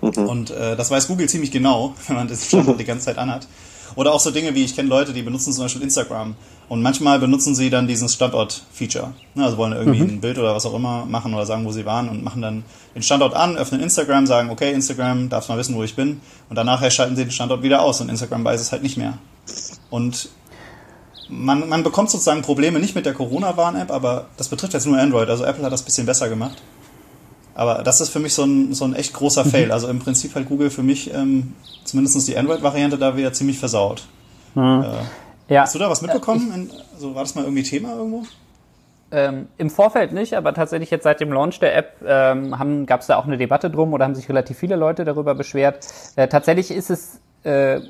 [0.00, 0.26] Mhm.
[0.26, 3.46] Und äh, das weiß Google ziemlich genau, wenn man das Standort die ganze Zeit anhat.
[3.94, 6.34] Oder auch so Dinge wie, ich kenne Leute, die benutzen zum Beispiel Instagram
[6.68, 9.12] und manchmal benutzen sie dann diesen Standort-Feature.
[9.34, 10.08] Ne, also wollen irgendwie mhm.
[10.08, 12.64] ein Bild oder was auch immer machen oder sagen, wo sie waren und machen dann
[12.94, 16.22] den Standort an, öffnen Instagram, sagen, okay, Instagram, darfst mal wissen, wo ich bin.
[16.48, 19.18] Und danach schalten sie den Standort wieder aus und Instagram weiß es halt nicht mehr.
[19.90, 20.30] Und
[21.32, 25.28] man, man bekommt sozusagen Probleme nicht mit der Corona-Warn-App, aber das betrifft jetzt nur Android.
[25.28, 26.62] Also Apple hat das ein bisschen besser gemacht.
[27.54, 29.66] Aber das ist für mich so ein, so ein echt großer Fail.
[29.66, 29.72] Mhm.
[29.72, 34.04] Also im Prinzip hat Google für mich ähm, zumindest die Android-Variante da wieder ziemlich versaut.
[34.54, 34.84] Mhm.
[35.48, 35.62] Äh, ja.
[35.62, 36.52] Hast du da was mitbekommen?
[36.54, 38.24] In, also war das mal irgendwie Thema irgendwo?
[39.10, 43.06] Ähm, Im Vorfeld nicht, aber tatsächlich jetzt seit dem Launch der App ähm, gab es
[43.08, 45.86] da auch eine Debatte drum oder haben sich relativ viele Leute darüber beschwert.
[46.16, 47.80] Äh, tatsächlich ist es äh,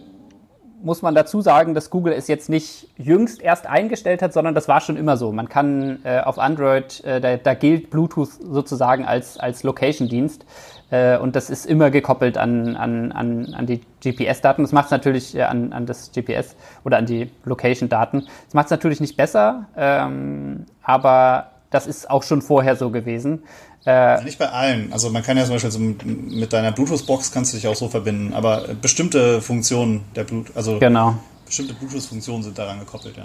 [0.82, 4.68] muss man dazu sagen, dass Google es jetzt nicht jüngst erst eingestellt hat, sondern das
[4.68, 5.32] war schon immer so.
[5.32, 10.44] Man kann äh, auf Android, äh, da, da, gilt Bluetooth sozusagen als, als Location-Dienst.
[10.90, 14.62] Äh, und das ist immer gekoppelt an, an, an, an die GPS-Daten.
[14.62, 18.26] Das macht es natürlich äh, an, an das GPS oder an die Location-Daten.
[18.46, 23.44] Das macht es natürlich nicht besser, ähm, aber das ist auch schon vorher so gewesen.
[23.84, 24.92] Äh, nicht bei allen.
[24.92, 27.88] Also man kann ja zum Beispiel so mit deiner Bluetooth-Box kannst du dich auch so
[27.88, 31.16] verbinden, aber bestimmte Funktionen der Bluetooth, also genau.
[31.46, 33.24] bestimmte Bluetooth-Funktionen sind daran gekoppelt, ja.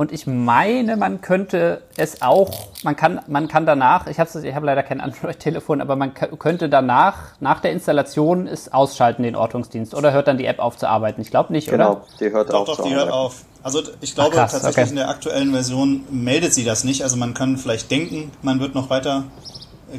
[0.00, 4.54] Und ich meine, man könnte es auch, man kann, man kann danach, ich habe ich
[4.54, 9.94] hab leider kein Android-Telefon, aber man könnte danach, nach der Installation, es ausschalten, den Ortungsdienst.
[9.94, 11.20] Oder hört dann die App auf zu arbeiten?
[11.20, 12.00] Ich glaube nicht, genau, oder?
[12.00, 12.78] Genau, die hört doch, auf.
[12.78, 13.44] Doch, die hört auf.
[13.62, 14.90] Also ich glaube Ach, krass, tatsächlich okay.
[14.90, 17.02] in der aktuellen Version meldet sie das nicht.
[17.02, 19.24] Also man kann vielleicht denken, man wird noch weiter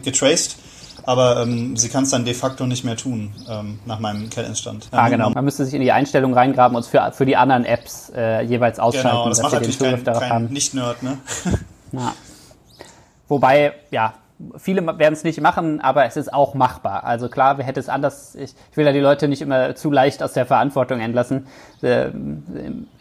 [0.03, 0.57] getraced,
[1.03, 4.87] aber ähm, sie kann es dann de facto nicht mehr tun, ähm, nach meinem Kenntnisstand.
[4.91, 5.29] Ah, genau.
[5.31, 8.79] Man müsste sich in die Einstellung reingraben und für, für die anderen Apps äh, jeweils
[8.79, 10.45] ausschalten, genau, das dass macht sie den Zugriff darauf kein haben.
[10.45, 11.17] Nicht-Nerd, ne?
[11.93, 12.13] Ja.
[13.27, 14.13] Wobei, ja,
[14.57, 17.03] viele werden es nicht machen, aber es ist auch machbar.
[17.03, 19.91] Also klar, wer hätte es anders, ich, ich will ja die Leute nicht immer zu
[19.91, 21.47] leicht aus der Verantwortung entlassen,
[21.81, 22.09] äh,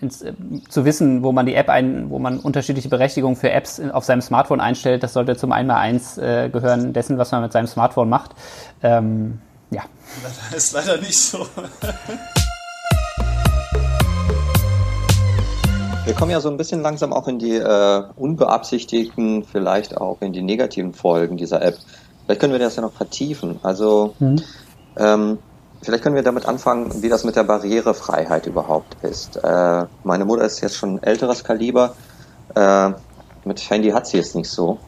[0.01, 0.33] ins, äh,
[0.69, 4.23] zu wissen, wo man die App ein, wo man unterschiedliche Berechtigungen für Apps auf seinem
[4.23, 8.33] Smartphone einstellt, das sollte zum Einmal-Eins äh, gehören dessen, was man mit seinem Smartphone macht.
[8.83, 9.83] Ähm, ja.
[10.23, 11.47] Das ist leider nicht so.
[16.05, 20.33] Wir kommen ja so ein bisschen langsam auch in die äh, unbeabsichtigten, vielleicht auch in
[20.33, 21.77] die negativen Folgen dieser App.
[22.25, 23.61] Vielleicht können wir das ja noch vertiefen.
[23.63, 24.43] Also mhm.
[24.97, 25.39] ähm,
[25.83, 29.37] vielleicht können wir damit anfangen, wie das mit der Barrierefreiheit überhaupt ist.
[29.37, 31.95] Äh, meine Mutter ist jetzt schon älteres Kaliber.
[32.55, 32.93] Äh,
[33.45, 34.79] mit Handy hat sie es nicht so.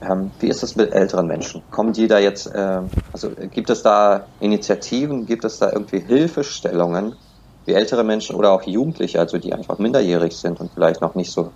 [0.00, 1.62] Ähm, wie ist das mit älteren Menschen?
[1.72, 2.82] Kommen die da jetzt, äh,
[3.12, 7.16] also gibt es da Initiativen, gibt es da irgendwie Hilfestellungen,
[7.68, 11.30] wie ältere Menschen oder auch Jugendliche, also die einfach minderjährig sind und vielleicht noch nicht
[11.30, 11.52] so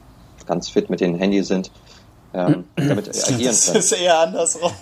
[0.47, 1.71] ganz fit mit dem Handy sind,
[2.35, 3.47] ähm, damit agieren können.
[3.47, 4.73] Das ist eher andersrum.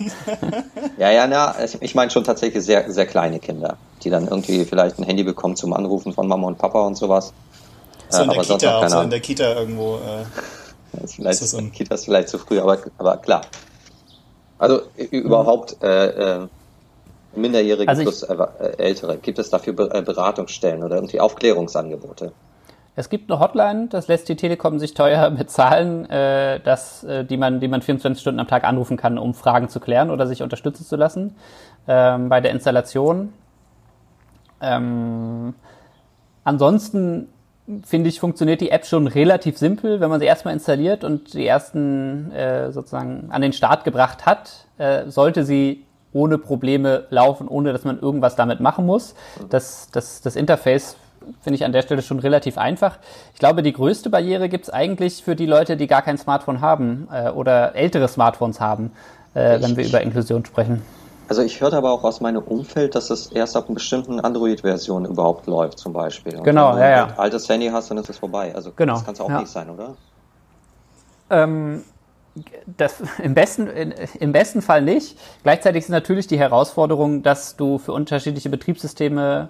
[0.97, 4.99] ja, ja, na, ich meine schon tatsächlich sehr, sehr kleine Kinder, die dann irgendwie vielleicht
[4.99, 7.33] ein Handy bekommen zum Anrufen von Mama und Papa und sowas.
[8.09, 9.95] So in der Kita, auch so in der Kita irgendwo.
[9.95, 10.25] Äh,
[11.01, 13.41] das vielleicht ist das Kita ist vielleicht zu früh, aber, aber klar.
[14.57, 16.47] Also überhaupt äh, äh,
[17.35, 18.37] Minderjährige also plus äh,
[18.77, 19.17] Ältere.
[19.17, 22.31] Gibt es dafür äh, Beratungsstellen oder irgendwie Aufklärungsangebote?
[22.95, 27.37] Es gibt eine Hotline, das lässt die Telekom sich teuer bezahlen, äh, das, äh, die,
[27.37, 30.43] man, die man 24 Stunden am Tag anrufen kann, um Fragen zu klären oder sich
[30.43, 31.35] unterstützen zu lassen
[31.87, 33.33] ähm, bei der Installation.
[34.61, 35.53] Ähm,
[36.43, 37.29] ansonsten
[37.85, 41.47] finde ich, funktioniert die App schon relativ simpel, wenn man sie erstmal installiert und die
[41.47, 47.71] ersten äh, sozusagen an den Start gebracht hat, äh, sollte sie ohne Probleme laufen, ohne
[47.73, 49.15] dass man irgendwas damit machen muss.
[49.49, 50.95] Das, das, das Interface
[51.41, 52.97] finde ich an der Stelle schon relativ einfach.
[53.33, 56.61] Ich glaube, die größte Barriere gibt es eigentlich für die Leute, die gar kein Smartphone
[56.61, 58.91] haben äh, oder ältere Smartphones haben,
[59.33, 60.81] äh, wenn wir über Inklusion sprechen.
[61.29, 65.05] Also ich hörte aber auch aus meinem Umfeld, dass es erst auf einer bestimmten Android-Version
[65.05, 66.35] überhaupt läuft, zum Beispiel.
[66.35, 67.01] Und genau, wenn ja, ja.
[67.01, 68.53] Wenn du ein altes Handy hast, dann ist es vorbei.
[68.53, 69.39] Also genau, das kann es auch ja.
[69.39, 69.95] nicht sein, oder?
[71.29, 71.83] Ähm,
[72.65, 73.67] das im besten,
[74.19, 75.17] im besten Fall nicht.
[75.43, 79.49] Gleichzeitig ist natürlich die Herausforderung, dass du für unterschiedliche Betriebssysteme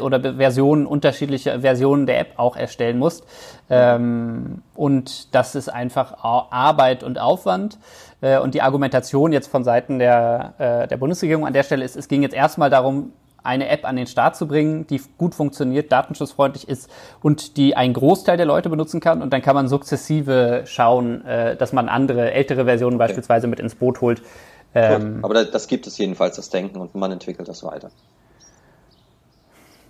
[0.00, 3.24] oder Versionen, unterschiedliche Versionen der App auch erstellen musst.
[3.68, 7.78] Ähm, und das ist einfach Arbeit und Aufwand.
[8.22, 11.96] Äh, und die Argumentation jetzt von Seiten der, äh, der Bundesregierung an der Stelle ist,
[11.96, 13.12] es ging jetzt erstmal darum,
[13.44, 16.90] eine App an den Start zu bringen, die gut funktioniert, datenschutzfreundlich ist
[17.22, 19.22] und die ein Großteil der Leute benutzen kann.
[19.22, 23.74] Und dann kann man sukzessive schauen, äh, dass man andere, ältere Versionen beispielsweise mit ins
[23.74, 24.22] Boot holt.
[24.74, 27.90] Ähm, Aber das gibt es jedenfalls, das Denken, und man entwickelt das weiter.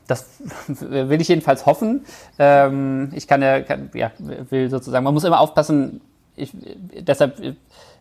[0.07, 0.27] das
[0.69, 2.05] will ich jedenfalls hoffen.
[2.39, 6.01] Ähm, ich kann ja, kann, ja, will sozusagen, man muss immer aufpassen,
[6.37, 6.51] ich,
[6.99, 7.41] deshalb,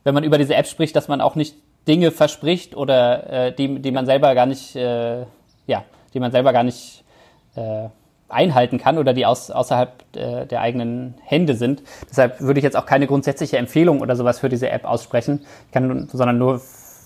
[0.04, 1.56] wenn man über diese App spricht, dass man auch nicht
[1.88, 5.26] Dinge verspricht oder äh, die, die man selber gar nicht, äh,
[5.67, 7.04] ja, die man selber gar nicht
[7.56, 7.89] äh,
[8.30, 11.84] einhalten kann oder die aus, außerhalb äh, der eigenen Hände sind.
[12.10, 15.71] Deshalb würde ich jetzt auch keine grundsätzliche Empfehlung oder sowas für diese App aussprechen, ich
[15.71, 16.62] kann, sondern nur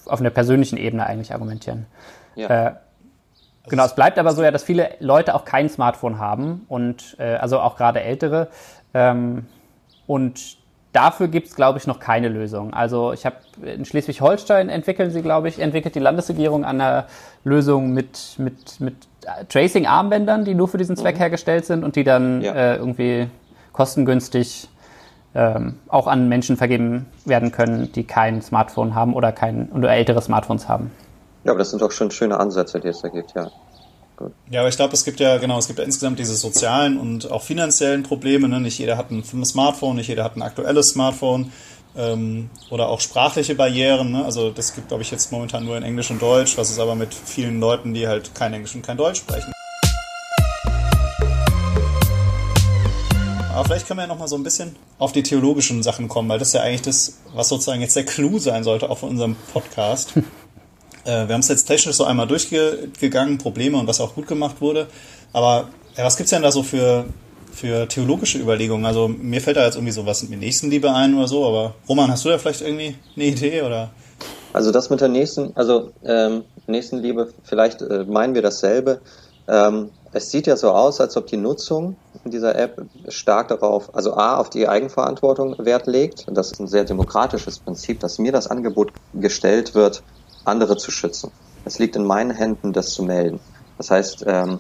[0.05, 1.85] auf einer persönlichen Ebene eigentlich argumentieren.
[2.35, 2.67] Ja.
[2.67, 2.73] Äh,
[3.67, 7.35] genau, es bleibt aber so ja, dass viele Leute auch kein Smartphone haben und äh,
[7.35, 8.47] also auch gerade ältere.
[8.93, 9.47] Ähm,
[10.05, 10.57] und
[10.97, 12.73] dafür gibt es, glaube ich, noch keine Lösung.
[12.73, 17.05] Also ich habe in Schleswig-Holstein entwickeln sie, glaube ich, entwickelt die Landesregierung an einer
[17.43, 18.95] Lösung mit, mit, mit
[19.49, 21.19] Tracing-Armbändern, die nur für diesen Zweck mhm.
[21.19, 22.53] hergestellt sind und die dann ja.
[22.53, 23.27] äh, irgendwie
[23.73, 24.69] kostengünstig
[25.36, 30.19] ähm, auch an Menschen vergeben werden können, die kein Smartphone haben oder kein oder ältere
[30.21, 30.89] Smartphones haben.
[31.43, 33.51] Ja, aber das sind doch schon schöne Ansätze, die es da gibt, ja.
[34.17, 34.34] Gut.
[34.49, 37.30] Ja, aber ich glaube, es gibt ja, genau, es gibt ja insgesamt diese sozialen und
[37.30, 38.49] auch finanziellen Probleme.
[38.49, 38.60] Ne?
[38.60, 41.51] Nicht jeder hat ein Smartphone, nicht jeder hat ein aktuelles Smartphone
[41.95, 44.13] ähm, oder auch sprachliche Barrieren.
[44.13, 44.25] Ne?
[44.25, 46.95] Also das gibt, glaube ich, jetzt momentan nur in Englisch und Deutsch, was ist aber
[46.95, 49.53] mit vielen Leuten, die halt kein Englisch und kein Deutsch sprechen.
[53.53, 56.27] Aber vielleicht können wir ja noch mal so ein bisschen auf die theologischen Sachen kommen,
[56.27, 59.10] weil das ist ja eigentlich das, was sozusagen jetzt der Clou sein sollte, auch von
[59.10, 60.13] unserem Podcast.
[61.07, 64.59] Äh, wir haben es jetzt technisch so einmal durchgegangen, Probleme und was auch gut gemacht
[64.59, 64.87] wurde.
[65.31, 67.05] Aber ja, was gibt's denn da so für,
[67.51, 68.85] für theologische Überlegungen?
[68.85, 72.25] Also mir fällt da jetzt irgendwie sowas mit Nächstenliebe ein oder so, aber Roman, hast
[72.25, 73.89] du da vielleicht irgendwie eine Idee oder?
[74.51, 78.99] Also das mit der nächsten, also ähm, Nächstenliebe, vielleicht äh, meinen wir dasselbe.
[79.47, 84.13] Ähm, es sieht ja so aus, als ob die Nutzung dieser App stark darauf, also
[84.13, 86.25] A, auf die Eigenverantwortung Wert legt.
[86.31, 90.01] Das ist ein sehr demokratisches Prinzip, dass mir das Angebot gestellt wird,
[90.47, 91.31] andere zu schützen.
[91.65, 93.39] Es liegt in meinen Händen, das zu melden.
[93.77, 94.60] Das heißt, ähm,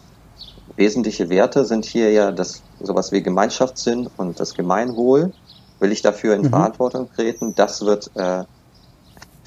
[0.75, 5.31] wesentliche Werte sind hier ja das sowas wie Gemeinschaftssinn und das Gemeinwohl.
[5.79, 6.49] Will ich dafür in mhm.
[6.49, 7.55] Verantwortung treten?
[7.55, 8.43] Das wird äh,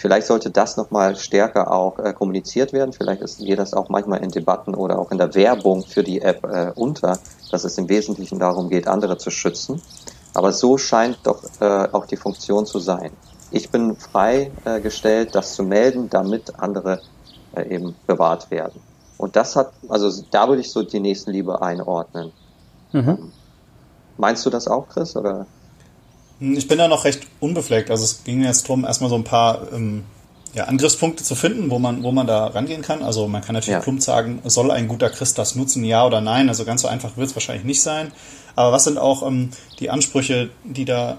[0.01, 2.95] Vielleicht sollte das nochmal stärker auch äh, kommuniziert werden.
[2.95, 6.23] Vielleicht ist, geht das auch manchmal in Debatten oder auch in der Werbung für die
[6.23, 7.19] App äh, unter,
[7.51, 9.83] dass es im Wesentlichen darum geht, andere zu schützen.
[10.33, 13.11] Aber so scheint doch äh, auch die Funktion zu sein
[13.51, 17.01] ich bin freigestellt, das zu melden, damit andere
[17.55, 18.81] äh, eben bewahrt werden.
[19.19, 22.33] Und das hat, also da würde ich so die Nächstenliebe einordnen.
[22.93, 23.09] Mhm.
[23.09, 23.33] Ähm,
[24.17, 25.17] meinst du das auch, Chris?
[25.17, 25.47] Oder?
[26.39, 27.91] Hm, ich bin da noch recht unbefleckt.
[27.91, 30.05] Also es ging jetzt darum, erstmal so ein paar ähm,
[30.55, 33.03] ja, Angriffspunkte zu finden, wo man, wo man da rangehen kann.
[33.03, 33.81] Also man kann natürlich ja.
[33.81, 36.49] plump sagen, soll ein guter Christ das nutzen, ja oder nein.
[36.49, 38.13] Also ganz so einfach wird es wahrscheinlich nicht sein.
[38.57, 41.19] Aber was sind auch ähm, die Ansprüche, die da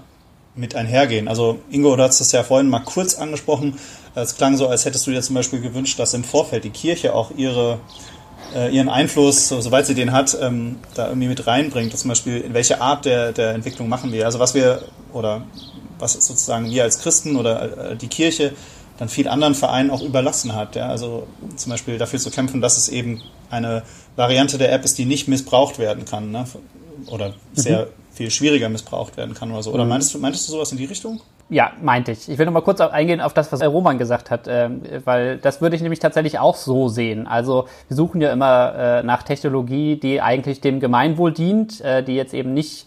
[0.54, 1.28] mit einhergehen.
[1.28, 3.78] Also Ingo, du hast das ja vorhin mal kurz angesprochen.
[4.14, 7.14] Es klang so, als hättest du dir zum Beispiel gewünscht, dass im Vorfeld die Kirche
[7.14, 7.78] auch ihre,
[8.54, 11.96] äh, ihren Einfluss, soweit sie den hat, ähm, da irgendwie mit reinbringt.
[11.96, 14.26] Zum Beispiel, in welche Art der, der Entwicklung machen wir.
[14.26, 15.44] Also was wir, oder
[15.98, 18.52] was sozusagen wir als Christen oder äh, die Kirche
[18.98, 20.76] dann viel anderen Vereinen auch überlassen hat.
[20.76, 20.88] Ja?
[20.88, 23.84] Also zum Beispiel dafür zu kämpfen, dass es eben eine
[24.16, 26.30] Variante der App ist, die nicht missbraucht werden kann.
[26.30, 26.44] Ne?
[27.06, 29.72] Oder sehr mhm viel schwieriger missbraucht werden kann oder so.
[29.72, 29.90] Oder mhm.
[29.90, 31.20] meintest du, meintest du sowas in die Richtung?
[31.48, 32.28] Ja, meinte ich.
[32.28, 34.70] Ich will noch mal kurz eingehen auf das, was Roman gesagt hat, äh,
[35.04, 37.26] weil das würde ich nämlich tatsächlich auch so sehen.
[37.26, 42.14] Also wir suchen ja immer äh, nach Technologie, die eigentlich dem Gemeinwohl dient, äh, die
[42.14, 42.86] jetzt eben nicht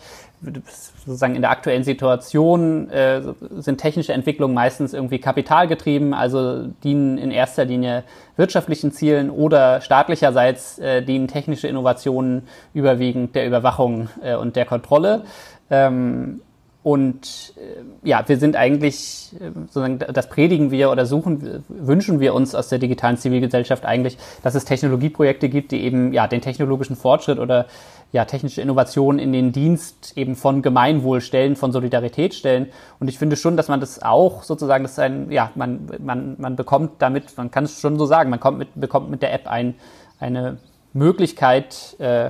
[1.05, 3.21] sozusagen in der aktuellen Situation äh,
[3.57, 8.03] sind technische Entwicklungen meistens irgendwie kapitalgetrieben, also dienen in erster Linie
[8.37, 15.23] wirtschaftlichen Zielen oder staatlicherseits äh, dienen technische Innovationen überwiegend der Überwachung äh, und der Kontrolle.
[15.69, 16.41] Ähm,
[16.85, 22.35] und äh, ja, wir sind eigentlich, äh, sozusagen, das predigen wir oder suchen, wünschen wir
[22.35, 26.95] uns aus der digitalen Zivilgesellschaft eigentlich, dass es Technologieprojekte gibt, die eben ja den technologischen
[26.95, 27.65] Fortschritt oder
[28.11, 32.67] ja, technische Innovationen in den Dienst eben von Gemeinwohl stellen, von Solidarität stellen.
[32.99, 36.35] Und ich finde schon, dass man das auch sozusagen, das ist ein, ja, man, man,
[36.37, 39.33] man bekommt damit, man kann es schon so sagen, man kommt mit, bekommt mit der
[39.33, 39.73] App ein,
[40.19, 40.59] eine
[40.93, 42.29] Möglichkeit, äh,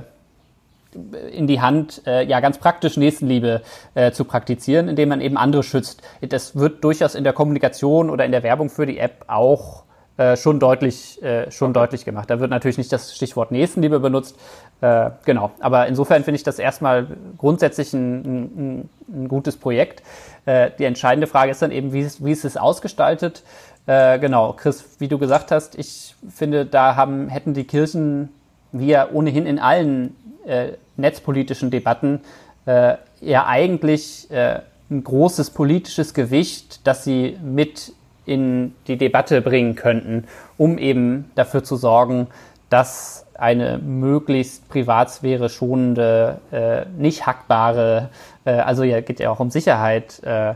[1.32, 3.62] in die Hand, äh, ja ganz praktisch Nächstenliebe
[3.94, 6.02] äh, zu praktizieren, indem man eben andere schützt.
[6.20, 9.84] Das wird durchaus in der Kommunikation oder in der Werbung für die App auch
[10.16, 12.30] äh, schon deutlich, äh, schon deutlich gemacht.
[12.30, 14.36] Da wird natürlich nicht das Stichwort Nächstenliebe benutzt.
[14.80, 15.50] Äh, genau.
[15.60, 17.06] Aber insofern finde ich das erstmal
[17.36, 20.02] grundsätzlich ein, ein, ein gutes Projekt.
[20.46, 23.42] Äh, die entscheidende Frage ist dann eben, wie, ist, wie ist es ausgestaltet?
[23.86, 28.30] Äh, genau, Chris, wie du gesagt hast, ich finde, da haben, hätten die Kirchen,
[28.72, 32.20] ja ohnehin in allen äh, netzpolitischen Debatten,
[32.66, 37.92] äh, ja eigentlich äh, ein großes politisches Gewicht, das sie mit
[38.24, 40.24] in die Debatte bringen könnten,
[40.56, 42.26] um eben dafür zu sorgen,
[42.70, 48.10] dass eine möglichst Privatsphäre schonende, äh, nicht hackbare,
[48.44, 50.54] äh, also ja, geht ja auch um Sicherheit äh,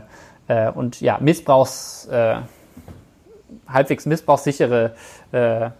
[0.73, 2.09] und ja, Missbrauchs,
[3.69, 4.91] halbwegs missbrauchssichere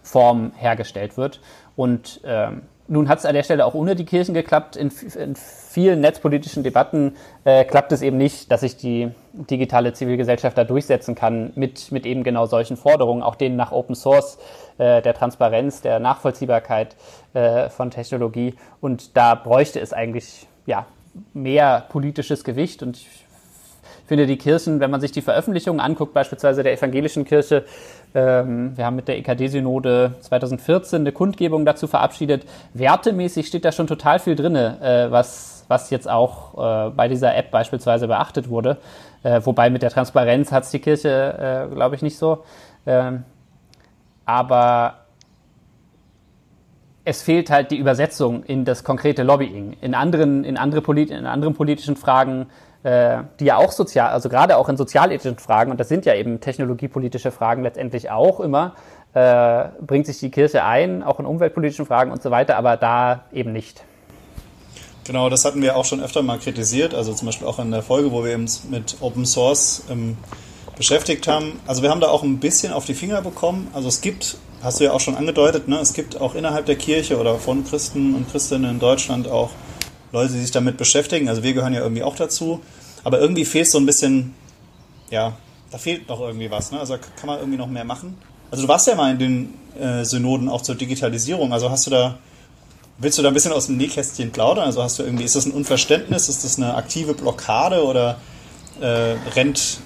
[0.02, 1.40] Form hergestellt wird.
[1.76, 4.76] Und ähm, nun hat es an der Stelle auch ohne die Kirchen geklappt.
[4.76, 10.58] In, in vielen netzpolitischen Debatten äh, klappt es eben nicht, dass sich die digitale Zivilgesellschaft
[10.58, 14.38] da durchsetzen kann mit, mit eben genau solchen Forderungen, auch denen nach Open Source,
[14.78, 16.96] äh, der Transparenz, der Nachvollziehbarkeit
[17.34, 18.54] äh, von Technologie.
[18.80, 20.86] Und da bräuchte es eigentlich ja,
[21.32, 22.82] mehr politisches Gewicht.
[22.82, 23.08] Und ich
[24.06, 27.64] finde die Kirchen, wenn man sich die Veröffentlichungen anguckt, beispielsweise der evangelischen Kirche,
[28.14, 32.44] ähm, wir haben mit der EKD-Synode 2014 eine Kundgebung dazu verabschiedet.
[32.74, 37.34] Wertemäßig steht da schon total viel drin, äh, was, was jetzt auch äh, bei dieser
[37.34, 38.78] App beispielsweise beachtet wurde.
[39.22, 42.44] Äh, wobei mit der Transparenz hat es die Kirche, glaube ich, nicht so.
[42.86, 43.24] Ähm,
[44.24, 44.94] aber
[47.04, 49.76] es fehlt halt die Übersetzung in das konkrete Lobbying.
[49.80, 52.46] In anderen, in andere Polit in anderen politischen Fragen
[52.84, 56.40] die ja auch sozial, also gerade auch in sozialethischen Fragen, und das sind ja eben
[56.40, 58.74] technologiepolitische Fragen letztendlich auch immer,
[59.14, 63.24] äh, bringt sich die Kirche ein, auch in umweltpolitischen Fragen und so weiter, aber da
[63.32, 63.84] eben nicht.
[65.04, 67.82] Genau, das hatten wir auch schon öfter mal kritisiert, also zum Beispiel auch in der
[67.82, 70.16] Folge, wo wir uns mit Open Source ähm,
[70.76, 71.60] beschäftigt haben.
[71.66, 73.68] Also wir haben da auch ein bisschen auf die Finger bekommen.
[73.74, 76.76] Also es gibt, hast du ja auch schon angedeutet, ne, es gibt auch innerhalb der
[76.76, 79.50] Kirche oder von Christen und Christinnen in Deutschland auch
[80.12, 81.28] Leute, die sich damit beschäftigen.
[81.28, 82.60] Also wir gehören ja irgendwie auch dazu.
[83.04, 84.34] Aber irgendwie fehlt so ein bisschen,
[85.10, 85.36] ja,
[85.70, 86.70] da fehlt noch irgendwie was.
[86.70, 86.78] Ne?
[86.78, 88.16] Also kann man irgendwie noch mehr machen.
[88.50, 91.52] Also du warst ja mal in den äh, Synoden auch zur Digitalisierung.
[91.52, 92.18] Also hast du da,
[92.98, 94.66] willst du da ein bisschen aus dem Nähkästchen plaudern?
[94.66, 96.28] Also hast du irgendwie, ist das ein Unverständnis?
[96.28, 98.18] Ist das eine aktive Blockade oder
[98.80, 99.78] äh, rennt,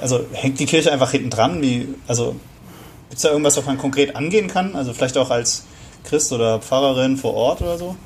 [0.00, 1.62] also hängt die Kirche einfach hinten dran?
[1.62, 2.36] Wie, also
[3.08, 4.76] gibt es da irgendwas, was man konkret angehen kann?
[4.76, 5.64] Also vielleicht auch als
[6.04, 7.96] Christ oder Pfarrerin vor Ort oder so?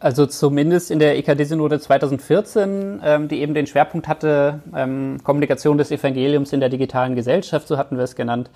[0.00, 5.90] Also zumindest in der EKD-Synode 2014, ähm, die eben den Schwerpunkt hatte, ähm, Kommunikation des
[5.90, 8.50] Evangeliums in der digitalen Gesellschaft, so hatten wir es genannt.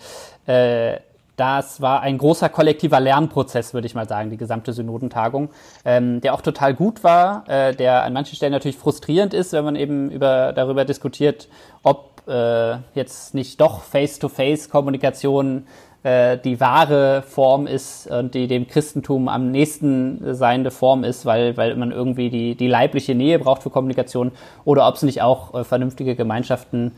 [0.46, 0.98] Äh,
[1.36, 5.48] das war ein großer kollektiver Lernprozess, würde ich mal sagen, die gesamte Synodentagung,
[5.84, 9.64] ähm, der auch total gut war, äh, der an manchen Stellen natürlich frustrierend ist, wenn
[9.64, 11.48] man eben über, darüber diskutiert,
[11.82, 15.66] ob äh, jetzt nicht doch Face-to-Face-Kommunikation
[16.02, 21.56] äh, die wahre Form ist und die dem Christentum am nächsten seiende Form ist, weil,
[21.56, 24.32] weil man irgendwie die, die leibliche Nähe braucht für Kommunikation
[24.64, 26.92] oder ob es nicht auch äh, vernünftige Gemeinschaften,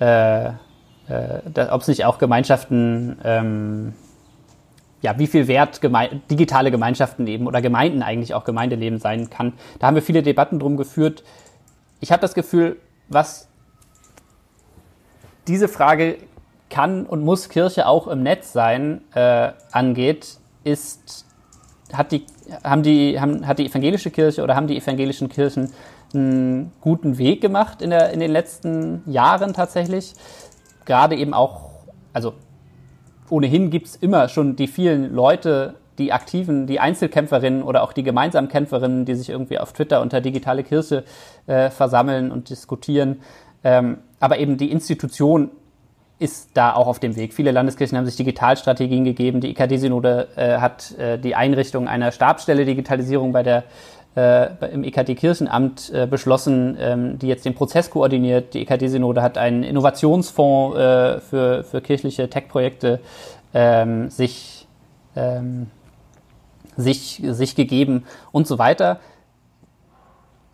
[0.00, 0.52] äh, äh,
[1.70, 3.94] ob es nicht auch Gemeinschaften, ähm,
[5.02, 9.52] ja, wie viel wert geme digitale Gemeinschaften eben oder Gemeinden eigentlich auch Gemeindeleben sein kann.
[9.78, 11.22] Da haben wir viele Debatten drum geführt.
[12.00, 12.76] Ich habe das Gefühl,
[13.08, 13.48] was
[15.46, 16.18] diese Frage
[16.78, 21.26] kann und muss Kirche auch im Netz sein, äh, angeht, ist,
[21.92, 22.24] hat die,
[22.62, 25.72] haben die, haben, hat die evangelische Kirche oder haben die evangelischen Kirchen
[26.14, 30.14] einen guten Weg gemacht in, der, in den letzten Jahren tatsächlich.
[30.84, 31.62] Gerade eben auch,
[32.12, 32.34] also
[33.28, 38.04] ohnehin gibt es immer schon die vielen Leute, die Aktiven, die Einzelkämpferinnen oder auch die
[38.04, 41.02] gemeinsamen Kämpferinnen, die sich irgendwie auf Twitter unter digitale Kirche
[41.48, 43.20] äh, versammeln und diskutieren.
[43.64, 45.50] Ähm, aber eben die Institution
[46.18, 47.32] ist da auch auf dem Weg.
[47.32, 49.40] Viele Landeskirchen haben sich Digitalstrategien gegeben.
[49.40, 53.64] Die IKD-Synode äh, hat äh, die Einrichtung einer Stabsstelle Digitalisierung bei der
[54.16, 58.54] äh, im EKD-Kirchenamt äh, beschlossen, ähm, die jetzt den Prozess koordiniert.
[58.54, 63.00] Die EKD-Synode hat einen Innovationsfonds äh, für, für kirchliche Tech-Projekte
[63.54, 64.66] ähm, sich,
[65.14, 65.68] ähm,
[66.76, 68.98] sich, sich gegeben und so weiter.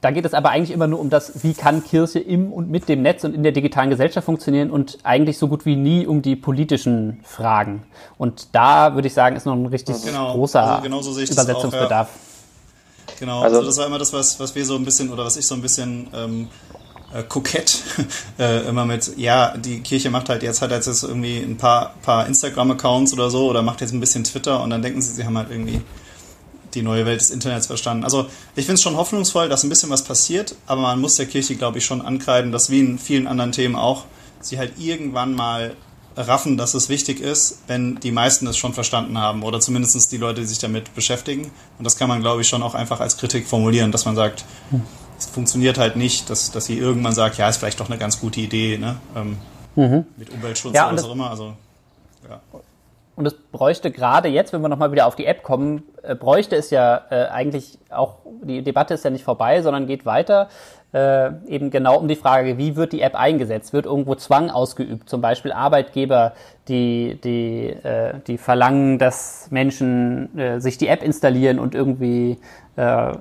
[0.04, 2.90] Da geht es aber eigentlich immer nur um das, wie kann Kirche im und mit
[2.90, 6.20] dem Netz und in der digitalen Gesellschaft funktionieren und eigentlich so gut wie nie um
[6.20, 7.84] die politischen Fragen.
[8.18, 10.34] Und da würde ich sagen, ist noch ein richtig genau.
[10.34, 12.08] großer also genau so Übersetzungsbedarf.
[12.08, 13.14] Auch, ja.
[13.18, 15.38] Genau, also, also, das war immer das, was, was wir so ein bisschen oder was
[15.38, 16.48] ich so ein bisschen ähm,
[17.14, 17.82] äh, kokett
[18.38, 22.26] äh, immer mit, ja, die Kirche macht halt jetzt, hat jetzt irgendwie ein paar, paar
[22.26, 25.38] Instagram-Accounts oder so oder macht jetzt ein bisschen Twitter und dann denken sie, sie haben
[25.38, 25.80] halt irgendwie
[26.74, 28.04] die neue Welt des Internets verstanden.
[28.04, 31.26] Also ich finde es schon hoffnungsvoll, dass ein bisschen was passiert, aber man muss der
[31.26, 34.04] Kirche, glaube ich, schon ankreiden, dass wie in vielen anderen Themen auch,
[34.40, 35.74] sie halt irgendwann mal
[36.16, 40.16] raffen, dass es wichtig ist, wenn die meisten es schon verstanden haben oder zumindest die
[40.16, 41.50] Leute, die sich damit beschäftigen.
[41.78, 44.44] Und das kann man, glaube ich, schon auch einfach als Kritik formulieren, dass man sagt,
[45.18, 48.20] es funktioniert halt nicht, dass, dass sie irgendwann sagt, ja, ist vielleicht doch eine ganz
[48.20, 48.96] gute Idee, ne?
[49.16, 49.38] Ähm,
[49.74, 50.04] mhm.
[50.16, 51.30] mit Umweltschutz ja, oder was auch immer.
[51.30, 51.54] Also.
[53.16, 56.56] Und es bräuchte gerade jetzt, wenn wir nochmal wieder auf die App kommen, äh, bräuchte
[56.56, 60.48] es ja äh, eigentlich auch, die Debatte ist ja nicht vorbei, sondern geht weiter,
[60.92, 63.72] äh, eben genau um die Frage, wie wird die App eingesetzt?
[63.72, 65.08] Wird irgendwo Zwang ausgeübt?
[65.08, 66.32] Zum Beispiel Arbeitgeber,
[66.68, 72.38] die, die, äh, die verlangen, dass Menschen äh, sich die App installieren und irgendwie
[72.76, 73.12] äh,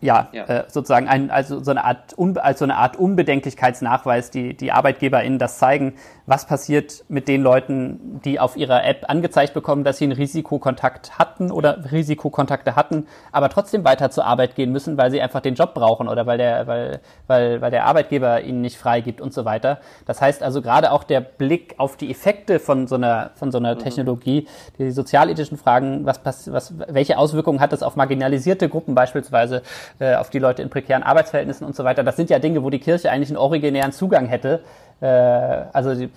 [0.00, 0.44] ja, ja.
[0.44, 5.38] Äh, sozusagen ein, also so eine Art, als so eine Art Unbedenklichkeitsnachweis, die, die ArbeitgeberInnen
[5.38, 5.94] das zeigen,
[6.26, 11.18] was passiert mit den Leuten, die auf ihrer App angezeigt bekommen, dass sie einen Risikokontakt
[11.18, 15.54] hatten oder Risikokontakte hatten, aber trotzdem weiter zur Arbeit gehen müssen, weil sie einfach den
[15.54, 19.44] Job brauchen oder weil der, weil, weil, weil der Arbeitgeber ihnen nicht freigibt und so
[19.44, 19.78] weiter.
[20.04, 23.58] Das heißt also gerade auch der Blick auf die Effekte von so einer, von so
[23.58, 23.78] einer mhm.
[23.78, 24.48] Technologie,
[24.78, 29.62] die sozialethischen Fragen, was, was, welche Auswirkungen hat das auf marginalisierte Gruppen beispielsweise,
[30.00, 32.02] äh, auf die Leute in prekären Arbeitsverhältnissen und so weiter.
[32.02, 34.60] Das sind ja Dinge, wo die Kirche eigentlich einen originären Zugang hätte.
[35.00, 36.10] Äh, also die,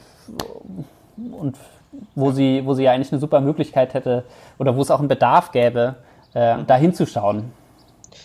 [1.31, 1.55] und
[2.15, 4.23] wo sie, wo sie ja eigentlich eine super Möglichkeit hätte
[4.57, 5.95] oder wo es auch einen Bedarf gäbe,
[6.33, 7.51] äh, da hinzuschauen.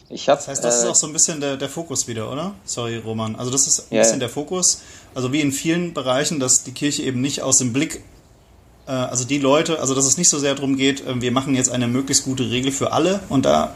[0.09, 2.30] Ich hab, das heißt, das äh, ist auch so ein bisschen der, der Fokus wieder,
[2.30, 2.52] oder?
[2.64, 3.36] Sorry, Roman.
[3.36, 4.82] Also das ist ein ja, bisschen der Fokus.
[5.14, 8.05] Also wie in vielen Bereichen, dass die Kirche eben nicht aus dem Blick,
[8.86, 11.55] äh, also die Leute, also dass es nicht so sehr darum geht, äh, wir machen
[11.55, 13.72] jetzt eine möglichst gute Regel für alle und da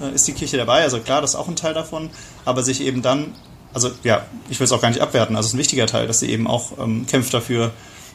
[0.00, 0.82] äh, ist die Kirche dabei.
[0.82, 2.10] Also klar, das ist auch ein Teil davon,
[2.44, 3.34] aber sich eben dann,
[3.72, 6.06] also ja, ich will es auch gar nicht abwerten, also es ist ein wichtiger Teil,
[6.06, 7.72] dass sie eben auch ähm, kämpft dafür,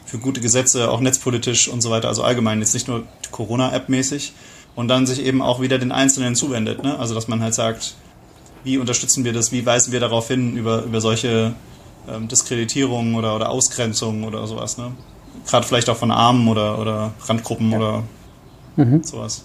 [0.08, 4.32] für gute Gesetze, auch netzpolitisch und so weiter, also allgemein, jetzt nicht nur Corona-App-mäßig
[4.74, 6.98] und dann sich eben auch wieder den Einzelnen zuwendet, ne?
[6.98, 7.94] also dass man halt sagt,
[8.64, 11.54] wie unterstützen wir das, wie weisen wir darauf hin über, über solche
[12.08, 14.92] ähm, Diskreditierungen oder, oder Ausgrenzungen oder sowas, ne?
[15.46, 17.76] gerade vielleicht auch von Armen oder, oder Randgruppen ja.
[17.76, 18.02] oder
[18.76, 19.02] mhm.
[19.02, 19.44] sowas.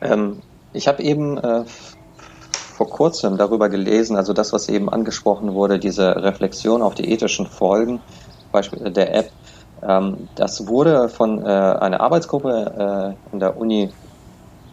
[0.00, 0.38] Ähm,
[0.72, 1.64] ich habe eben äh,
[2.82, 7.46] vor kurzem darüber gelesen, also das, was eben angesprochen wurde, diese Reflexion auf die ethischen
[7.46, 8.00] Folgen
[8.50, 9.30] Beispiel der App.
[9.88, 13.90] Ähm, das wurde von äh, einer Arbeitsgruppe äh, in der Uni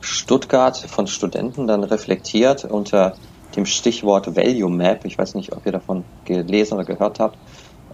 [0.02, 3.14] Stuttgart von Studenten dann reflektiert unter
[3.56, 5.06] dem Stichwort Value Map.
[5.06, 7.38] Ich weiß nicht, ob ihr davon gelesen oder gehört habt,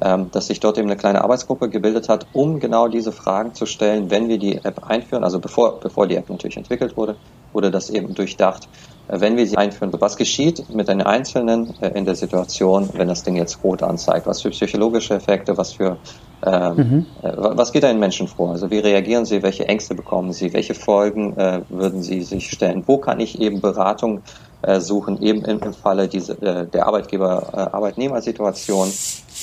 [0.01, 3.65] ähm, dass sich dort eben eine kleine Arbeitsgruppe gebildet hat, um genau diese Fragen zu
[3.65, 7.17] stellen, wenn wir die App einführen, also bevor, bevor die App natürlich entwickelt wurde,
[7.51, 8.69] wurde das eben durchdacht.
[9.07, 13.07] Äh, wenn wir sie einführen, was geschieht mit den Einzelnen äh, in der Situation, wenn
[13.07, 14.27] das Ding jetzt rot anzeigt?
[14.27, 15.97] Was für psychologische Effekte, was für
[16.45, 17.05] ähm, mhm.
[17.23, 18.51] äh, was geht da in Menschen vor?
[18.51, 22.83] Also wie reagieren sie, welche Ängste bekommen sie, welche Folgen äh, würden sie sich stellen?
[22.85, 24.21] Wo kann ich eben Beratung
[24.61, 28.91] äh, suchen, eben im, im Falle diese, äh, der Arbeitgeber-Arbeitnehmer-Situation?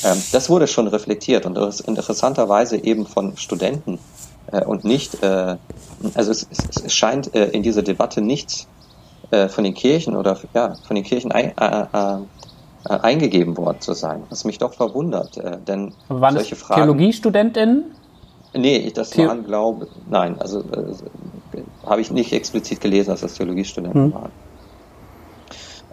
[0.05, 1.57] Ähm, das wurde schon reflektiert und
[1.87, 3.99] interessanterweise eben von Studenten
[4.67, 8.67] und nicht, also es, es, scheint in dieser Debatte nichts
[9.33, 12.19] äh, von den Kirchen oder ja, von den Kirchen ein, äh, äh,
[12.85, 15.37] äh, eingegeben worden zu sein, was mich doch verwundert.
[15.39, 16.83] Äh, denn Aber waren solche das Fragen.
[16.83, 17.95] Theologiestudentinnen?
[18.55, 20.63] Nee, das The waren, glaube nein, also
[21.87, 24.15] habe ich nicht explizit gelesen, dass das Theologiestudenten hm.
[24.15, 24.33] waren.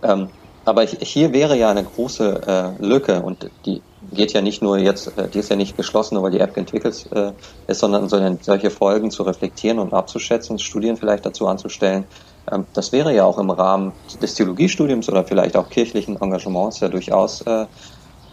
[0.04, 0.30] Ähm,
[0.66, 3.82] aber hier wäre ja eine große äh, Lücke und die
[4.12, 6.58] geht ja nicht nur jetzt, äh, die ist ja nicht geschlossen, nur weil die App
[6.58, 7.32] entwickelt äh,
[7.68, 12.06] ist, sondern, sondern solche Folgen zu reflektieren und abzuschätzen, Studien vielleicht dazu anzustellen.
[12.52, 16.88] Ähm, das wäre ja auch im Rahmen des Theologiestudiums oder vielleicht auch kirchlichen Engagements ja
[16.88, 17.66] durchaus äh,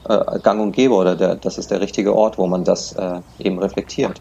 [0.09, 3.21] äh, gang und gäbe oder der, das ist der richtige Ort, wo man das äh,
[3.39, 4.21] eben reflektiert.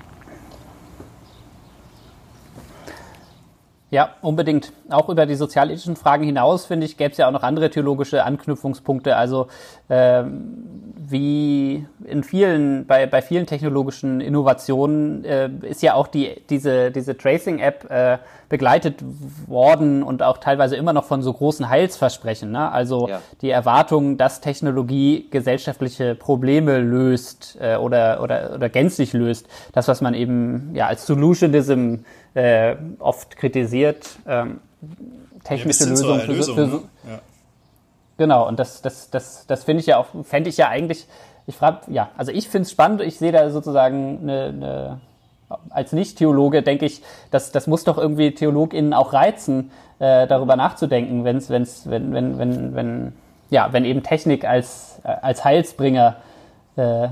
[3.92, 4.74] Ja, unbedingt.
[4.90, 8.26] Auch über die sozialethischen Fragen hinaus, finde ich, gäbe es ja auch noch andere theologische
[8.26, 9.16] Anknüpfungspunkte.
[9.16, 9.48] Also
[9.90, 10.75] ähm,
[11.10, 17.18] wie in vielen, bei, bei vielen technologischen Innovationen äh, ist ja auch die, diese, diese
[17.18, 18.18] Tracing-App äh,
[18.49, 19.03] begleitet
[19.47, 22.51] worden und auch teilweise immer noch von so großen Heilsversprechen.
[22.51, 22.72] Ne?
[22.72, 23.22] Also ja.
[23.41, 29.47] die Erwartung, dass Technologie gesellschaftliche Probleme löst äh, oder, oder, oder gänzlich löst.
[29.74, 31.97] Das, was man eben ja als Solutionism
[32.34, 34.18] äh, oft kritisiert.
[34.28, 34.60] Ähm,
[35.43, 36.82] technische ja, Lösungen für, Lösung, für, für, ne?
[37.10, 37.20] ja.
[38.18, 41.07] Genau, und das, das, das, das finde ich ja auch, fände ich ja eigentlich,
[41.47, 45.01] ich frage, ja, also ich finde es spannend, ich sehe da sozusagen eine, eine
[45.70, 51.24] als Nicht-Theologe denke ich, das, das muss doch irgendwie TheologInnen auch reizen, äh, darüber nachzudenken,
[51.24, 53.13] wenn's, wenn's, wenn, wenn, wenn, wenn,
[53.49, 56.16] ja, wenn eben Technik als, als Heilsbringer
[56.78, 57.05] äh,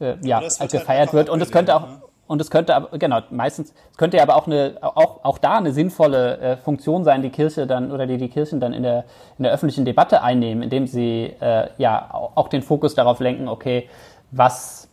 [0.00, 1.28] äh, ja, halt gefeiert wird.
[1.28, 2.00] Und es könnte auch, ne?
[2.30, 5.56] Und es könnte aber, genau, meistens, es könnte ja aber auch eine, auch, auch da
[5.56, 9.04] eine sinnvolle äh, Funktion sein, die Kirche dann oder die die Kirchen dann in der,
[9.36, 13.88] in der öffentlichen Debatte einnehmen, indem sie äh, ja auch den Fokus darauf lenken, okay,
[14.30, 14.88] was,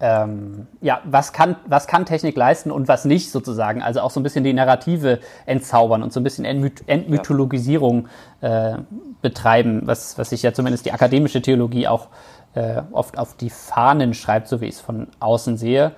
[0.00, 3.80] ähm, ja, was kann, was kann Technik leisten und was nicht sozusagen.
[3.80, 8.08] Also auch so ein bisschen die Narrative entzaubern und so ein bisschen Entmyth Entmythologisierung
[8.40, 8.78] äh,
[9.22, 12.08] betreiben, was, was sich ja zumindest die akademische Theologie auch
[12.54, 15.92] äh, oft auf die Fahnen schreibt, so wie ich es von außen sehe.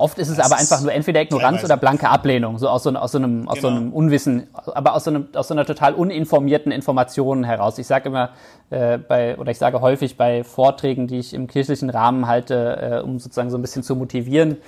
[0.00, 2.84] Oft ist es das aber ist einfach nur entweder Ignoranz oder blanke Ablehnung, so aus
[2.84, 3.68] so, aus so einem, aus genau.
[3.68, 7.78] so einem Unwissen, aber aus so, einem, aus so einer total uninformierten Information heraus.
[7.78, 8.30] Ich sage immer
[8.70, 13.02] äh, bei, oder ich sage häufig bei Vorträgen, die ich im kirchlichen Rahmen halte, äh,
[13.02, 14.58] um sozusagen so ein bisschen zu motivieren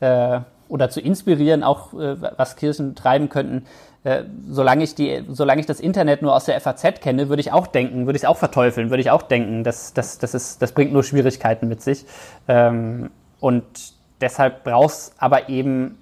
[0.00, 3.66] äh, oder zu inspirieren, auch äh, was Kirchen treiben könnten.
[4.02, 7.52] Äh, solange ich die, solange ich das Internet nur aus der FAZ kenne, würde ich
[7.52, 10.62] auch denken, würde ich es auch verteufeln, würde ich auch denken, dass das, das ist,
[10.62, 12.06] das bringt nur Schwierigkeiten mit sich.
[12.48, 15.98] Ähm, und deshalb brauchst aber eben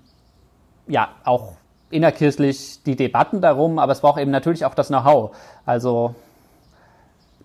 [0.86, 1.52] ja auch
[1.90, 5.34] innerkirchlich die Debatten darum, aber es braucht eben natürlich auch das Know-how.
[5.64, 6.14] Also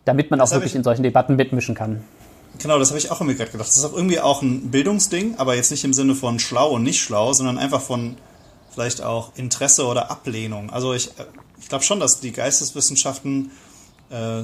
[0.06, 2.04] damit man das auch wirklich in solchen Debatten mitmischen kann.
[2.60, 3.68] Genau, das habe ich auch irgendwie gerade gedacht.
[3.68, 6.84] Das ist auch irgendwie auch ein Bildungsding, aber jetzt nicht im Sinne von schlau und
[6.84, 8.16] nicht schlau, sondern einfach von
[8.72, 10.70] vielleicht auch Interesse oder Ablehnung.
[10.72, 11.26] Also ich, äh,
[11.60, 13.52] ich glaube schon, dass die Geisteswissenschaften
[14.10, 14.44] äh,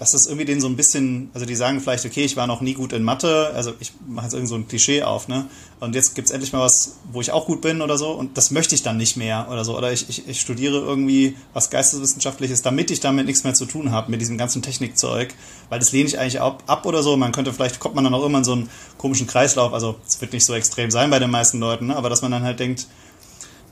[0.00, 2.62] das ist irgendwie denen so ein bisschen, also die sagen vielleicht, okay, ich war noch
[2.62, 5.44] nie gut in Mathe, also ich mache jetzt irgend so ein Klischee auf, ne?
[5.78, 8.50] Und jetzt gibt's endlich mal was, wo ich auch gut bin oder so, und das
[8.50, 9.76] möchte ich dann nicht mehr oder so.
[9.76, 13.90] Oder ich, ich, ich studiere irgendwie was Geisteswissenschaftliches, damit ich damit nichts mehr zu tun
[13.90, 15.34] habe, mit diesem ganzen Technikzeug,
[15.68, 17.18] weil das lehne ich eigentlich ab, ab oder so.
[17.18, 20.18] Man könnte, vielleicht kommt man dann auch immer in so einen komischen Kreislauf, also es
[20.22, 21.96] wird nicht so extrem sein bei den meisten Leuten, ne?
[21.96, 22.86] aber dass man dann halt denkt,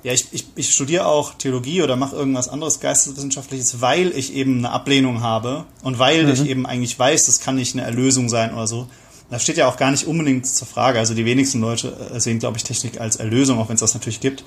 [0.02, 4.58] ja, ich, ich, ich studiere auch Theologie oder mache irgendwas anderes Geisteswissenschaftliches, weil ich eben
[4.58, 6.32] eine Ablehnung habe und weil mhm.
[6.32, 8.86] ich eben eigentlich weiß, das kann nicht eine Erlösung sein oder so.
[9.30, 10.98] Das steht ja auch gar nicht unbedingt zur Frage.
[10.98, 13.94] Also die wenigsten Leute äh, sehen, glaube ich, Technik als Erlösung, auch wenn es das
[13.94, 14.44] natürlich gibt.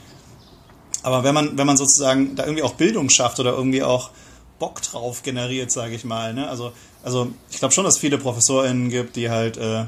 [1.03, 4.11] Aber wenn man, wenn man sozusagen da irgendwie auch Bildung schafft oder irgendwie auch
[4.57, 6.47] Bock drauf generiert, sage ich mal, ne?
[6.47, 6.71] Also,
[7.03, 9.85] also ich glaube schon, dass es viele ProfessorInnen gibt, die halt äh,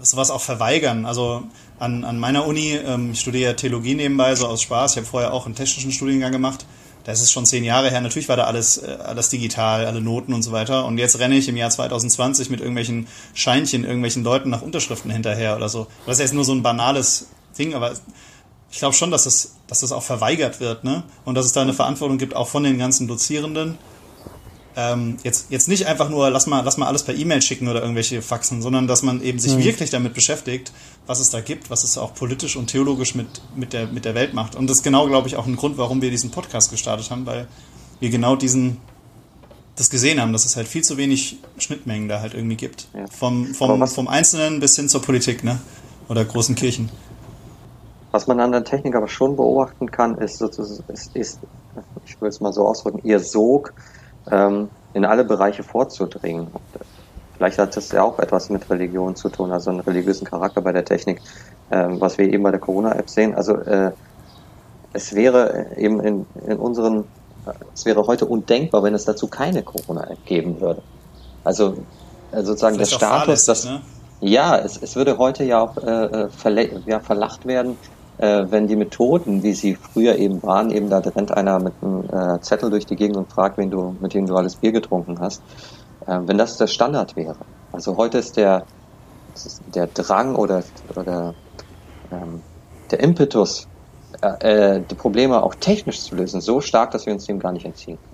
[0.00, 1.06] sowas auch verweigern.
[1.06, 1.44] Also
[1.78, 4.92] an, an meiner Uni, ähm, ich studiere Theologie nebenbei, so aus Spaß.
[4.92, 6.66] Ich habe vorher auch einen technischen Studiengang gemacht.
[7.04, 8.00] Das ist schon zehn Jahre her.
[8.00, 10.86] Natürlich war da alles, äh, alles digital, alle Noten und so weiter.
[10.86, 15.56] Und jetzt renne ich im Jahr 2020 mit irgendwelchen Scheinchen, irgendwelchen Leuten nach Unterschriften hinterher
[15.56, 15.86] oder so.
[16.06, 17.26] Das ist jetzt nur so ein banales
[17.58, 17.92] Ding, aber
[18.70, 21.04] ich glaube schon, dass das, dass das auch verweigert wird, ne?
[21.24, 23.78] Und dass es da eine Verantwortung gibt, auch von den ganzen Dozierenden
[24.76, 27.80] ähm, jetzt, jetzt nicht einfach nur, lass mal, lass mal alles per E-Mail schicken oder
[27.80, 29.64] irgendwelche Faxen, sondern dass man eben sich mhm.
[29.64, 30.72] wirklich damit beschäftigt,
[31.06, 34.14] was es da gibt, was es auch politisch und theologisch mit, mit, der, mit der
[34.14, 34.56] Welt macht.
[34.56, 37.24] Und das ist genau, glaube ich, auch ein Grund, warum wir diesen Podcast gestartet haben,
[37.26, 37.46] weil
[38.00, 38.78] wir genau diesen,
[39.76, 42.88] das gesehen haben, dass es halt viel zu wenig Schnittmengen da halt irgendwie gibt.
[42.94, 43.06] Ja.
[43.06, 45.60] Vom, vom, vom Einzelnen bis hin zur Politik, ne?
[46.08, 46.90] Oder großen Kirchen.
[48.10, 51.40] Was man an der Technik aber schon beobachten kann, ist, sozusagen, ist, ist
[52.06, 53.72] ich will es mal so ausdrücken, ihr Sog
[54.30, 56.48] ähm, in alle Bereiche vorzudringen.
[57.36, 60.72] Vielleicht hat das ja auch etwas mit Religion zu tun, also einen religiösen Charakter bei
[60.72, 61.20] der Technik,
[61.70, 63.34] ähm, was wir eben bei der Corona-App sehen.
[63.34, 63.90] Also äh,
[64.92, 67.04] es wäre eben in, in unseren,
[67.74, 70.82] es wäre heute undenkbar, wenn es dazu keine Corona-App geben würde.
[71.42, 71.76] Also
[72.30, 73.82] äh, sozusagen der Status, das, ne?
[74.20, 77.76] ja, es, es würde heute ja auch äh, äh ja, verlacht werden,
[78.18, 82.04] äh, wenn die Methoden, wie sie früher eben waren, eben da rennt einer mit einem
[82.10, 85.18] äh, Zettel durch die Gegend und fragt, wen du, mit wem du alles Bier getrunken
[85.20, 85.42] hast,
[86.06, 87.46] äh, wenn das der Standard wäre.
[87.72, 88.66] Also heute ist der,
[89.66, 91.34] der Drang oder, oder
[92.10, 92.42] ähm,
[92.90, 93.66] der Impetus,
[94.22, 97.52] äh, äh, die Probleme auch technisch zu lösen, so stark, dass wir uns dem gar
[97.52, 98.13] nicht entziehen können.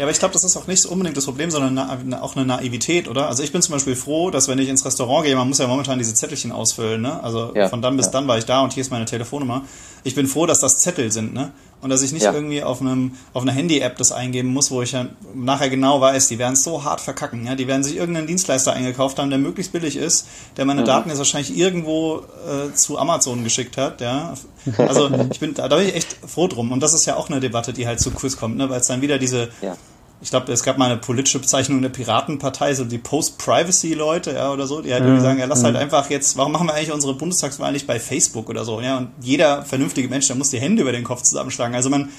[0.00, 1.78] Ja, aber ich glaube, das ist auch nicht unbedingt das Problem, sondern
[2.14, 3.28] auch eine Naivität, oder?
[3.28, 5.66] Also ich bin zum Beispiel froh, dass wenn ich ins Restaurant gehe, man muss ja
[5.66, 7.22] momentan diese Zettelchen ausfüllen, ne?
[7.22, 8.12] Also ja, von dann bis ja.
[8.12, 9.66] dann war ich da und hier ist meine Telefonnummer.
[10.02, 11.52] Ich bin froh, dass das Zettel sind, ne?
[11.82, 12.32] Und dass ich nicht ja.
[12.32, 16.28] irgendwie auf einem auf einer Handy-App das eingeben muss, wo ich ja nachher genau weiß,
[16.28, 17.54] die werden so hart verkacken, ja?
[17.54, 20.26] Die werden sich irgendeinen Dienstleister eingekauft haben, der möglichst billig ist,
[20.56, 20.86] der meine mhm.
[20.86, 24.32] Daten jetzt wahrscheinlich irgendwo äh, zu Amazon geschickt hat, ja?
[24.78, 26.72] Also ich bin da, da bin ich echt froh drum.
[26.72, 28.70] Und das ist ja auch eine Debatte, die halt zu kurz kommt, ne?
[28.70, 29.76] Weil es dann wieder diese ja
[30.22, 34.66] ich glaube, es gab mal eine politische Bezeichnung der Piratenpartei, so die Post-Privacy-Leute, ja, oder
[34.66, 35.08] so, die halt mhm.
[35.08, 37.98] irgendwie sagen, ja, lass halt einfach jetzt, warum machen wir eigentlich unsere Bundestagswahl nicht bei
[37.98, 41.22] Facebook oder so, ja, und jeder vernünftige Mensch, der muss die Hände über den Kopf
[41.22, 41.74] zusammenschlagen.
[41.74, 42.10] Also man,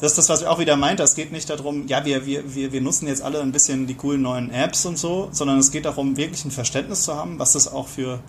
[0.00, 2.54] das ist das, was ich auch wieder meint, es geht nicht darum, ja, wir, wir,
[2.54, 5.70] wir, wir nutzen jetzt alle ein bisschen die coolen neuen Apps und so, sondern es
[5.70, 8.20] geht darum, wirklich ein Verständnis zu haben, was das auch für,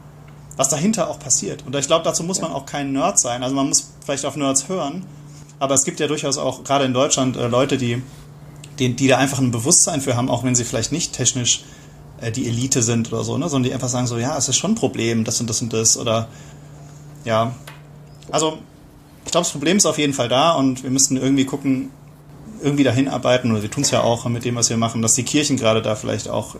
[0.58, 1.66] was dahinter auch passiert.
[1.66, 3.42] Und ich glaube, dazu muss man auch kein Nerd sein.
[3.42, 5.06] Also man muss vielleicht auf Nerds hören,
[5.60, 8.02] aber es gibt ja durchaus auch, gerade in Deutschland, äh, Leute, die
[8.80, 11.64] die, die da einfach ein Bewusstsein für haben, auch wenn sie vielleicht nicht technisch
[12.22, 13.50] äh, die Elite sind oder so, ne?
[13.50, 15.74] sondern die einfach sagen so, ja, es ist schon ein Problem, das und das und
[15.74, 16.28] das oder
[17.26, 17.54] ja.
[18.32, 18.58] Also
[19.26, 21.92] ich glaube, das Problem ist auf jeden Fall da und wir müssten irgendwie gucken,
[22.62, 25.14] irgendwie dahin arbeiten, oder wir tun es ja auch mit dem, was wir machen, dass
[25.16, 26.56] die Kirchen gerade da vielleicht auch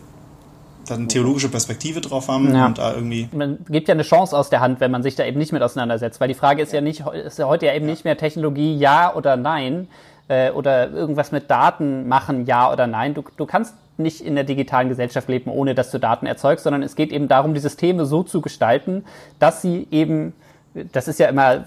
[0.90, 2.66] eine theologische Perspektive drauf haben ja.
[2.66, 3.28] und da irgendwie.
[3.32, 5.62] Man gibt ja eine Chance aus der Hand, wenn man sich da eben nicht mit
[5.62, 7.90] auseinandersetzt, weil die Frage ist ja nicht, ist ja heute ja eben ja.
[7.90, 9.88] nicht mehr Technologie ja oder nein,
[10.28, 13.14] äh, oder irgendwas mit Daten machen, ja oder nein.
[13.14, 16.82] Du, du kannst nicht in der digitalen Gesellschaft leben, ohne dass du Daten erzeugst, sondern
[16.82, 19.04] es geht eben darum, die Systeme so zu gestalten,
[19.38, 20.34] dass sie eben,
[20.92, 21.64] das ist ja immer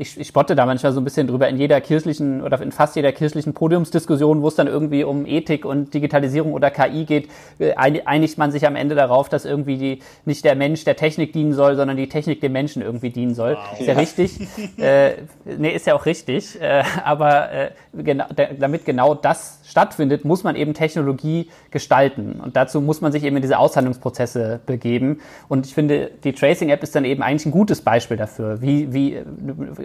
[0.00, 2.96] ich, ich spotte da manchmal so ein bisschen drüber in jeder kirchlichen oder in fast
[2.96, 7.28] jeder kirchlichen Podiumsdiskussion, wo es dann irgendwie um Ethik und Digitalisierung oder KI geht,
[7.58, 11.34] äh, einigt man sich am Ende darauf, dass irgendwie die, nicht der Mensch der Technik
[11.34, 13.56] dienen soll, sondern die Technik dem Menschen irgendwie dienen soll.
[13.56, 13.78] Wow.
[13.78, 13.98] Ist ja, ja.
[13.98, 14.40] richtig.
[14.78, 15.12] äh,
[15.44, 16.58] nee, ist ja auch richtig.
[16.60, 18.24] Äh, aber äh, genau,
[18.58, 22.40] damit genau das stattfindet, muss man eben Technologie gestalten.
[22.42, 25.20] Und dazu muss man sich eben in diese Aushandlungsprozesse begeben.
[25.48, 29.22] Und ich finde, die Tracing-App ist dann eben eigentlich ein gutes Beispiel dafür, wie, wie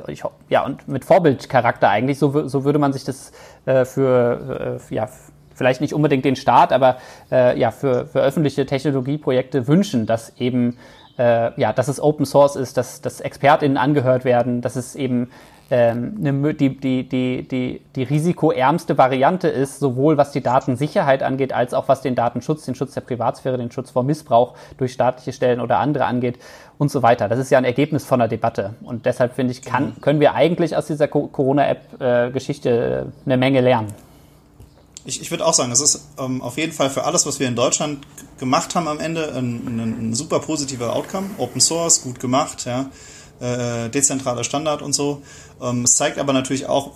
[0.08, 3.32] ich, ja, und mit Vorbildcharakter eigentlich, so, so würde man sich das
[3.66, 5.08] äh, für, äh, ja,
[5.54, 6.98] vielleicht nicht unbedingt den Staat, aber
[7.32, 10.78] äh, ja, für, für öffentliche Technologieprojekte wünschen, dass eben
[11.18, 15.30] äh, ja, dass es Open Source ist, dass, dass ExpertInnen angehört werden, dass es eben
[15.70, 21.74] eine, die, die, die, die, die risikoärmste Variante ist, sowohl was die Datensicherheit angeht, als
[21.74, 25.60] auch was den Datenschutz, den Schutz der Privatsphäre, den Schutz vor Missbrauch durch staatliche Stellen
[25.60, 26.38] oder andere angeht
[26.78, 27.30] und so weiter.
[27.30, 28.76] Das ist ja ein Ergebnis von der Debatte.
[28.84, 30.02] Und deshalb finde ich, kann, mhm.
[30.02, 33.92] können wir eigentlich aus dieser Corona-App-Geschichte äh, eine Menge lernen.
[35.04, 37.48] Ich, ich würde auch sagen, das ist ähm, auf jeden Fall für alles, was wir
[37.48, 38.06] in Deutschland
[38.40, 41.32] gemacht haben am Ende, ein, ein, ein super positiver Outcome.
[41.38, 42.88] Open Source, gut gemacht, ja
[43.40, 45.22] äh, dezentraler Standard und so.
[45.62, 46.92] Ähm, es zeigt aber natürlich auch,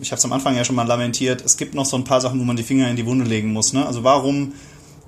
[0.00, 2.20] ich habe es am Anfang ja schon mal lamentiert, es gibt noch so ein paar
[2.20, 3.72] Sachen, wo man die Finger in die Wunde legen muss.
[3.72, 3.86] Ne?
[3.86, 4.52] Also warum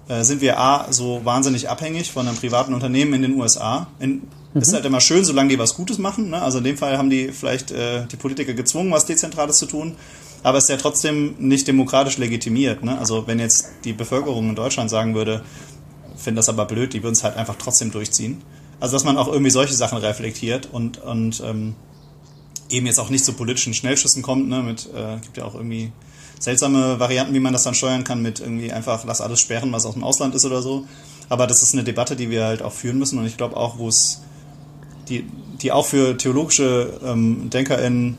[0.08, 3.88] äh, sind wir A, so wahnsinnig abhängig von einem privaten Unternehmen in den USA?
[3.98, 4.22] In,
[4.52, 4.60] mhm.
[4.60, 6.30] Ist halt immer schön, solange die was Gutes machen.
[6.30, 6.40] Ne?
[6.40, 9.96] Also in dem Fall haben die vielleicht äh, die Politiker gezwungen, was Dezentrales zu tun.
[10.42, 12.84] Aber es ist ja trotzdem nicht demokratisch legitimiert.
[12.84, 12.98] Ne?
[12.98, 15.42] Also wenn jetzt die Bevölkerung in Deutschland sagen würde,
[16.16, 18.42] finde das aber blöd, die würden es halt einfach trotzdem durchziehen.
[18.80, 21.74] Also dass man auch irgendwie solche Sachen reflektiert und, und ähm,
[22.68, 24.48] eben jetzt auch nicht zu politischen Schnellschüssen kommt.
[24.48, 25.92] Ne, mit äh, gibt ja auch irgendwie
[26.38, 29.86] seltsame Varianten, wie man das dann steuern kann, mit irgendwie einfach lass alles sperren, was
[29.86, 30.84] aus dem Ausland ist oder so.
[31.28, 33.78] Aber das ist eine Debatte, die wir halt auch führen müssen und ich glaube auch,
[33.78, 34.20] wo es
[35.08, 35.26] die,
[35.60, 38.16] die auch für theologische ähm, DenkerInnen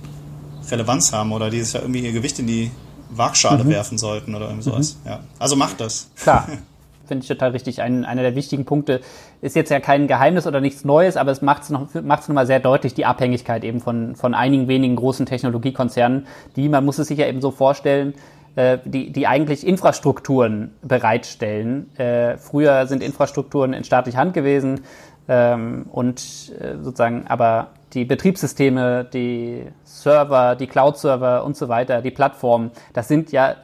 [0.69, 2.71] Relevanz haben oder die sich ja irgendwie ihr Gewicht in die
[3.09, 3.69] Waagschale mhm.
[3.69, 4.97] werfen sollten oder irgendwie sowas.
[5.03, 5.09] Mhm.
[5.09, 5.19] Ja.
[5.39, 6.09] Also macht das.
[6.15, 6.47] Klar.
[7.07, 7.81] finde ich total richtig.
[7.81, 9.01] Ein, einer der wichtigen Punkte
[9.41, 12.35] ist jetzt ja kein Geheimnis oder nichts Neues, aber es macht es noch, macht's noch
[12.35, 16.99] mal sehr deutlich, die Abhängigkeit eben von, von einigen wenigen großen Technologiekonzernen, die, man muss
[16.99, 18.13] es sich ja eben so vorstellen,
[18.55, 21.93] äh, die, die eigentlich Infrastrukturen bereitstellen.
[21.97, 24.81] Äh, früher sind Infrastrukturen in staatlicher Hand gewesen
[25.27, 26.21] ähm, und
[26.59, 33.07] äh, sozusagen aber die Betriebssysteme, die Server, die Cloud-Server und so weiter, die Plattformen, das
[33.07, 33.55] sind ja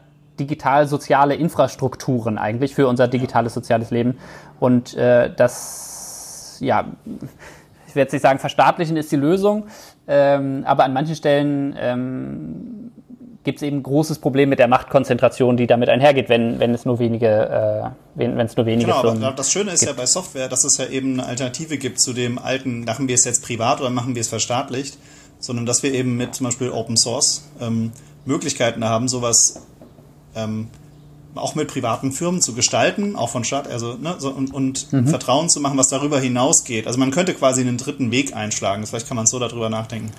[0.42, 4.18] digital-soziale Infrastrukturen eigentlich für unser digitales soziales Leben.
[4.60, 6.86] Und äh, das, ja,
[7.88, 9.66] ich werde jetzt nicht sagen, verstaatlichen ist die Lösung,
[10.08, 12.92] ähm, aber an manchen Stellen ähm,
[13.44, 16.86] gibt es eben ein großes Problem mit der Machtkonzentration, die damit einhergeht, wenn, wenn es
[16.86, 19.92] nur wenige, äh, wenn es nur wenige genau, Firmen aber das Schöne ist gibt.
[19.92, 23.16] ja bei Software, dass es ja eben eine Alternative gibt zu dem alten, machen wir
[23.16, 24.98] es jetzt privat oder machen wir es verstaatlicht,
[25.40, 27.92] sondern dass wir eben mit zum Beispiel Open Source ähm,
[28.26, 29.66] Möglichkeiten haben, sowas
[30.36, 30.68] ähm,
[31.36, 35.08] auch mit privaten Firmen zu gestalten, auch von Staat, also ne, so, und, und mhm.
[35.08, 36.88] Vertrauen zu machen, was darüber hinausgeht.
[36.88, 38.86] Also man könnte quasi einen dritten Weg einschlagen.
[38.86, 40.12] Vielleicht kann man so darüber nachdenken.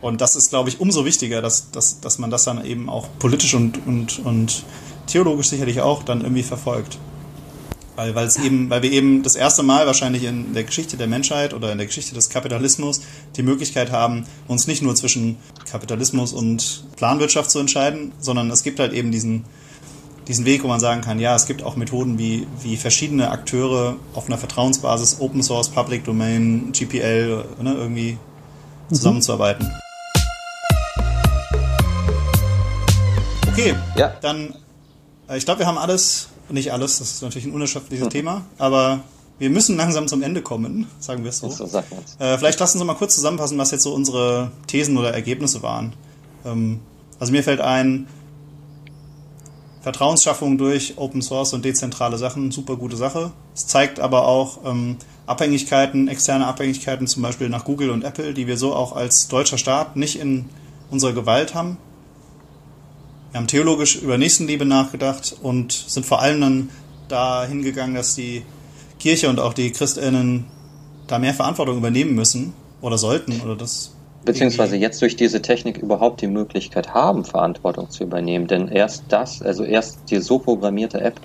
[0.00, 3.08] Und das ist, glaube ich, umso wichtiger, dass, dass, dass man das dann eben auch
[3.18, 4.64] politisch und, und, und
[5.06, 6.98] theologisch sicherlich auch dann irgendwie verfolgt.
[7.96, 11.06] Weil, weil es eben, weil wir eben das erste Mal wahrscheinlich in der Geschichte der
[11.06, 13.02] Menschheit oder in der Geschichte des Kapitalismus
[13.36, 15.36] die Möglichkeit haben, uns nicht nur zwischen
[15.70, 19.44] Kapitalismus und Planwirtschaft zu entscheiden, sondern es gibt halt eben diesen,
[20.30, 23.96] diesen Weg, wo man sagen kann, ja, es gibt auch Methoden, wie, wie verschiedene Akteure
[24.14, 28.12] auf einer Vertrauensbasis, Open Source, Public Domain, GPL, ne, irgendwie
[28.88, 28.94] mhm.
[28.94, 29.68] zusammenzuarbeiten.
[33.48, 34.12] Okay, ja.
[34.20, 34.54] dann,
[35.28, 38.10] äh, ich glaube, wir haben alles, nicht alles, das ist natürlich ein unerschöpfliches mhm.
[38.10, 39.00] Thema, aber
[39.40, 41.50] wir müssen langsam zum Ende kommen, sagen wir es so.
[41.50, 41.64] so
[42.20, 45.94] äh, vielleicht lassen Sie mal kurz zusammenfassen, was jetzt so unsere Thesen oder Ergebnisse waren.
[46.44, 46.78] Ähm,
[47.18, 48.06] also mir fällt ein,
[49.80, 53.32] Vertrauensschaffung durch Open Source und dezentrale Sachen, super gute Sache.
[53.54, 58.46] Es zeigt aber auch ähm, Abhängigkeiten, externe Abhängigkeiten, zum Beispiel nach Google und Apple, die
[58.46, 60.46] wir so auch als deutscher Staat nicht in
[60.90, 61.78] unserer Gewalt haben.
[63.30, 66.68] Wir haben theologisch über Nächstenliebe nachgedacht und sind vor allem dann
[67.08, 68.42] da hingegangen, dass die
[68.98, 70.46] Kirche und auch die Christinnen
[71.06, 73.92] da mehr Verantwortung übernehmen müssen oder sollten oder das
[74.24, 78.46] beziehungsweise jetzt durch diese Technik überhaupt die Möglichkeit haben, Verantwortung zu übernehmen.
[78.46, 81.20] Denn erst das, also erst die so programmierte App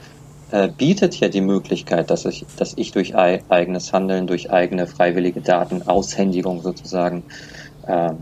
[0.51, 4.87] äh, bietet ja die Möglichkeit, dass ich, dass ich durch ei eigenes Handeln, durch eigene
[4.87, 7.25] freiwillige Datenaushändigung sozusagen
[7.87, 8.13] äh,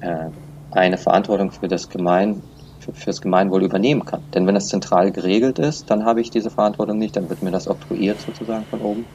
[0.00, 0.30] äh,
[0.70, 2.42] eine Verantwortung für das Gemeinwohl
[2.82, 4.24] für, fürs Gemeinwohl übernehmen kann.
[4.34, 7.52] Denn wenn es zentral geregelt ist, dann habe ich diese Verantwortung nicht, dann wird mir
[7.52, 9.06] das oktroyiert sozusagen von oben.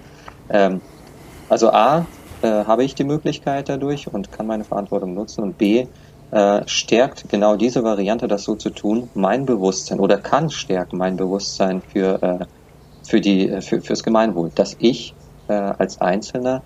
[0.50, 0.82] Ähm,
[1.50, 2.08] also A,
[2.42, 5.88] äh, habe ich die Möglichkeit dadurch und kann meine Verantwortung nutzen und B,
[6.32, 11.16] äh, stärkt genau diese Variante, das so zu tun, mein Bewusstsein oder kann stärken mein
[11.16, 12.46] Bewusstsein für, äh,
[13.08, 15.14] für die, äh, für, fürs Gemeinwohl, dass ich
[15.48, 16.62] äh, als Einzelner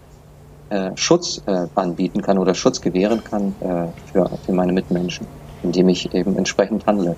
[0.70, 5.28] äh, Schutz äh, anbieten kann oder Schutz gewähren kann äh, für, für meine Mitmenschen,
[5.64, 7.16] indem ich eben entsprechend handle.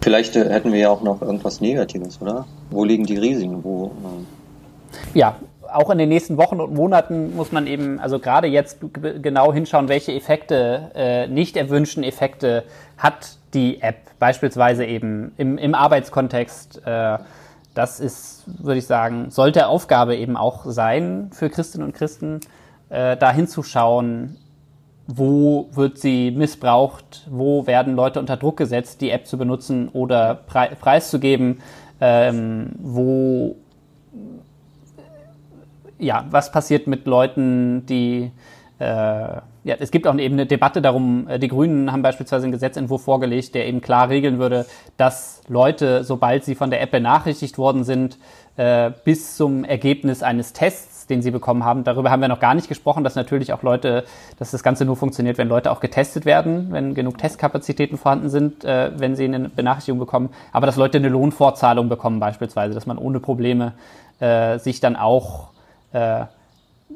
[0.00, 2.46] Vielleicht äh, hätten wir ja auch noch irgendwas Negatives, oder?
[2.70, 3.64] Wo liegen die Risiken?
[3.64, 5.36] Wo, äh ja,
[5.72, 9.88] auch in den nächsten Wochen und Monaten muss man eben, also gerade jetzt genau hinschauen,
[9.88, 12.64] welche Effekte, äh, nicht erwünschten Effekte
[12.96, 16.82] hat die App, beispielsweise eben im, im Arbeitskontext.
[16.84, 17.18] Äh,
[17.74, 22.40] das ist, würde ich sagen, sollte Aufgabe eben auch sein für Christinnen und Christen,
[22.88, 24.36] äh, da hinzuschauen,
[25.06, 30.34] wo wird sie missbraucht, wo werden Leute unter Druck gesetzt, die App zu benutzen oder
[30.34, 31.60] pre preiszugeben,
[32.00, 33.56] ähm, wo
[35.98, 38.30] ja, was passiert mit Leuten, die
[38.78, 42.52] äh, ja, es gibt auch eben eine Debatte darum, äh, die Grünen haben beispielsweise einen
[42.52, 47.58] Gesetzentwurf vorgelegt, der eben klar regeln würde, dass Leute, sobald sie von der App benachrichtigt
[47.58, 48.18] worden sind,
[48.56, 52.54] äh, bis zum Ergebnis eines Tests, den sie bekommen haben, darüber haben wir noch gar
[52.54, 54.04] nicht gesprochen, dass natürlich auch Leute,
[54.38, 58.64] dass das Ganze nur funktioniert, wenn Leute auch getestet werden, wenn genug Testkapazitäten vorhanden sind,
[58.64, 62.96] äh, wenn sie eine Benachrichtigung bekommen, aber dass Leute eine Lohnfortzahlung bekommen beispielsweise, dass man
[62.96, 63.72] ohne Probleme
[64.20, 65.48] äh, sich dann auch
[65.92, 66.24] äh,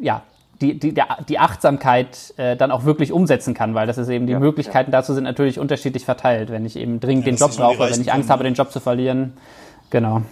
[0.00, 0.22] ja,
[0.60, 0.94] die, die,
[1.28, 4.92] die Achtsamkeit äh, dann auch wirklich umsetzen kann, weil das ist eben die ja, Möglichkeiten
[4.92, 4.98] ja.
[4.98, 6.50] dazu sind natürlich unterschiedlich verteilt.
[6.50, 8.80] Wenn ich eben dringend ja, den Job brauche, wenn ich Angst habe, den Job zu
[8.80, 9.32] verlieren.
[9.90, 10.22] Genau.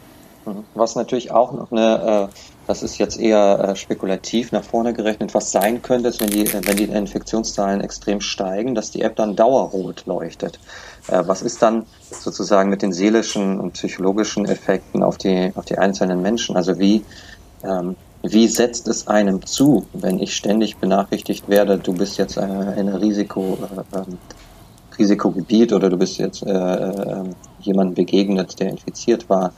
[0.74, 2.34] Was natürlich auch noch eine, äh,
[2.66, 6.50] das ist jetzt eher äh, spekulativ nach vorne gerechnet, was sein könnte, ist, wenn die,
[6.52, 10.58] wenn die Infektionszahlen extrem steigen, dass die App dann dauerrot leuchtet.
[11.08, 15.76] Äh, was ist dann sozusagen mit den seelischen und psychologischen Effekten auf die, auf die
[15.76, 16.56] einzelnen Menschen?
[16.56, 17.04] Also wie,
[17.62, 22.42] ähm, wie setzt es einem zu, wenn ich ständig benachrichtigt werde, du bist jetzt äh,
[22.42, 24.18] in einem Risiko, äh, ähm,
[24.98, 27.24] Risikogebiet oder du bist jetzt äh, äh,
[27.60, 29.52] jemandem begegnet, der infiziert war?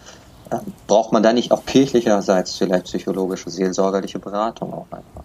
[0.51, 5.25] Äh, braucht man da nicht auch kirchlicherseits vielleicht psychologische, seelsorgerliche Beratung auch einfach?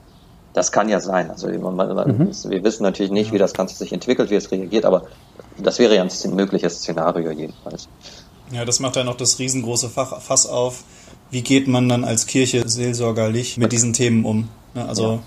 [0.53, 1.29] Das kann ja sein.
[1.29, 2.31] Also man, man, mhm.
[2.49, 5.03] wir wissen natürlich nicht, wie das Ganze sich entwickelt, wie es reagiert, aber
[5.59, 7.87] das wäre ja ein mögliches Szenario jedenfalls.
[8.51, 10.83] Ja, das macht ja noch das riesengroße Fach, Fass auf
[11.29, 14.49] wie geht man dann als Kirche seelsorgerlich mit diesen Themen um?
[14.73, 15.19] Ne, also ja.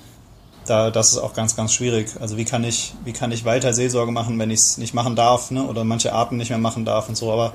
[0.67, 2.09] da, das ist auch ganz, ganz schwierig.
[2.21, 5.17] Also wie kann ich, wie kann ich weiter Seelsorge machen, wenn ich es nicht machen
[5.17, 5.65] darf, ne?
[5.65, 7.31] oder manche Arten nicht mehr machen darf und so.
[7.31, 7.53] Aber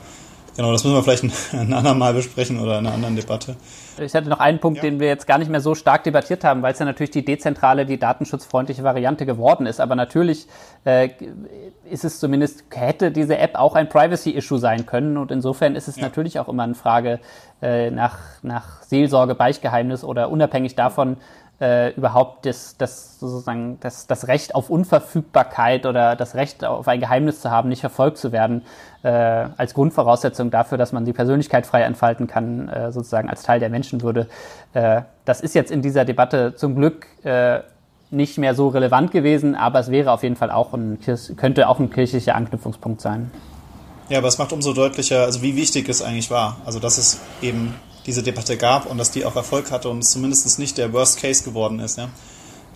[0.56, 3.56] Genau, das müssen wir vielleicht ein, ein andermal besprechen oder in einer anderen Debatte.
[4.00, 4.84] Ich hatte noch einen Punkt, ja.
[4.84, 7.24] den wir jetzt gar nicht mehr so stark debattiert haben, weil es ja natürlich die
[7.26, 9.80] dezentrale, die datenschutzfreundliche Variante geworden ist.
[9.80, 10.48] Aber natürlich
[10.86, 11.10] äh,
[11.90, 15.18] ist es zumindest, hätte diese App auch ein Privacy-Issue sein können.
[15.18, 16.04] Und insofern ist es ja.
[16.04, 17.20] natürlich auch immer eine Frage
[17.62, 21.18] äh, nach, nach Seelsorge, Beichtgeheimnis oder unabhängig davon,
[21.62, 27.00] äh, überhaupt das, das sozusagen das, das Recht auf Unverfügbarkeit oder das Recht auf ein
[27.00, 28.64] Geheimnis zu haben, nicht verfolgt zu werden,
[29.06, 33.60] äh, als Grundvoraussetzung dafür, dass man die Persönlichkeit frei entfalten kann, äh, sozusagen als Teil
[33.60, 34.28] der Menschenwürde.
[34.74, 37.60] Äh, das ist jetzt in dieser Debatte zum Glück äh,
[38.10, 40.98] nicht mehr so relevant gewesen, aber es wäre auf jeden Fall auch ein
[41.38, 43.30] könnte auch ein kirchlicher Anknüpfungspunkt sein.
[44.10, 46.58] Ja, aber es macht umso deutlicher, also wie wichtig es eigentlich war.
[46.66, 47.76] Also dass es eben
[48.08, 51.20] diese Debatte gab und dass die auch Erfolg hatte und es zumindest nicht der Worst
[51.20, 52.10] Case geworden ist, ja,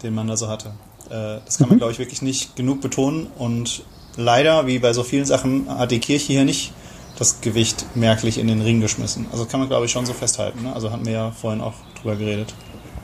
[0.04, 0.70] den man da so hatte.
[1.10, 1.80] Äh, das kann man, mhm.
[1.80, 3.84] glaube ich, wirklich nicht genug betonen und
[4.16, 6.74] leider, wie bei so vielen Sachen, hat die Kirche hier nicht
[7.18, 9.28] das Gewicht merklich in den Ring geschmissen.
[9.32, 10.64] Also kann man, glaube ich, schon so festhalten.
[10.64, 10.74] Ne?
[10.74, 12.54] Also hatten wir ja vorhin auch drüber geredet.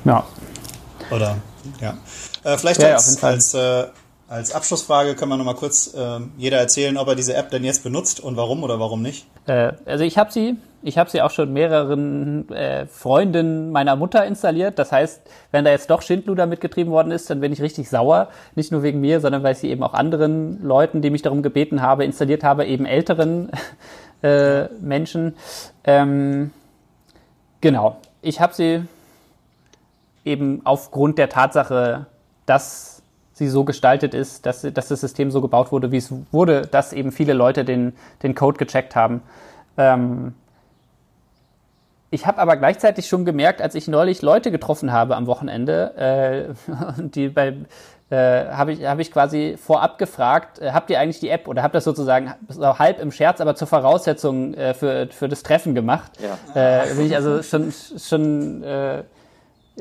[0.06, 0.26] Ja.
[1.12, 1.38] Oder,
[1.82, 1.98] ja.
[2.44, 3.88] Äh, vielleicht ja, als, ja, als, äh,
[4.28, 7.84] als Abschlussfrage können wir nochmal kurz äh, jeder erzählen, ob er diese App denn jetzt
[7.84, 9.28] benutzt und warum oder warum nicht.
[9.46, 14.26] Äh, also ich habe sie, ich habe sie auch schon mehreren äh, Freundinnen meiner Mutter
[14.26, 14.80] installiert.
[14.80, 15.22] Das heißt,
[15.52, 18.30] wenn da jetzt doch Schindluder mitgetrieben worden ist, dann bin ich richtig sauer.
[18.56, 21.44] Nicht nur wegen mir, sondern weil ich sie eben auch anderen Leuten, die mich darum
[21.44, 23.52] gebeten habe, installiert habe, eben älteren
[24.24, 25.36] äh, Menschen.
[25.84, 26.52] Ähm,
[27.62, 27.98] genau.
[28.24, 28.86] Ich habe sie
[30.24, 32.08] eben aufgrund der Tatsache,
[32.48, 32.95] dass
[33.36, 36.94] sie so gestaltet ist, dass, dass das System so gebaut wurde, wie es wurde, dass
[36.94, 39.22] eben viele Leute den, den Code gecheckt haben.
[39.78, 40.34] Ähm,
[42.12, 47.02] ich habe aber gleichzeitig schon gemerkt, als ich neulich Leute getroffen habe am Wochenende, äh,
[47.02, 47.56] die bei
[48.10, 51.62] äh, habe ich, hab ich quasi vorab gefragt, äh, habt ihr eigentlich die App oder
[51.62, 55.76] habt das sozusagen so halb im Scherz, aber zur Voraussetzung äh, für, für das Treffen
[55.76, 56.12] gemacht?
[56.22, 56.84] Ja.
[56.84, 59.04] Äh, bin ich also schon, schon äh,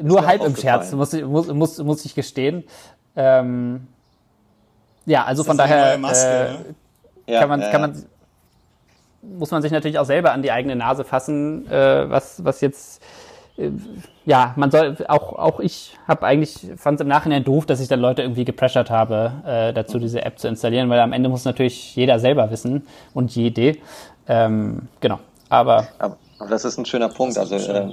[0.00, 2.64] nur halb im Scherz, muss ich, muss, muss, muss ich gestehen.
[3.16, 3.86] Ähm,
[5.06, 5.98] ja, also von daher.
[5.98, 6.74] Maske, äh, ne?
[7.26, 8.04] ja, kann man, kann man,
[9.22, 13.02] muss man sich natürlich auch selber an die eigene Nase fassen, äh, was, was jetzt
[13.56, 13.70] äh,
[14.24, 17.88] ja, man soll auch auch ich habe eigentlich fand es im Nachhinein doof, dass ich
[17.88, 21.44] dann Leute irgendwie gepressured habe, äh, dazu diese App zu installieren, weil am Ende muss
[21.44, 23.76] natürlich jeder selber wissen und jede.
[24.26, 27.38] Ähm, genau, aber, aber aber das ist ein schöner Punkt.
[27.38, 27.88] Also äh,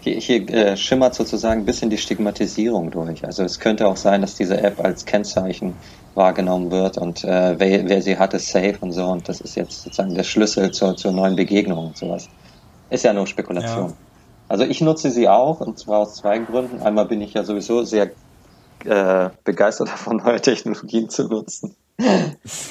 [0.00, 3.24] hier, hier äh, schimmert sozusagen ein bisschen die Stigmatisierung durch.
[3.24, 5.74] Also es könnte auch sein, dass diese App als Kennzeichen
[6.14, 9.04] wahrgenommen wird und äh, wer, wer sie hat, ist safe und so.
[9.04, 12.28] Und das ist jetzt sozusagen der Schlüssel zur, zur neuen Begegnung und sowas.
[12.90, 13.90] Ist ja nur Spekulation.
[13.90, 13.96] Ja.
[14.48, 16.82] Also ich nutze sie auch und zwar aus zwei Gründen.
[16.82, 18.10] Einmal bin ich ja sowieso sehr
[18.84, 21.76] äh, begeistert davon, neue Technologien zu nutzen.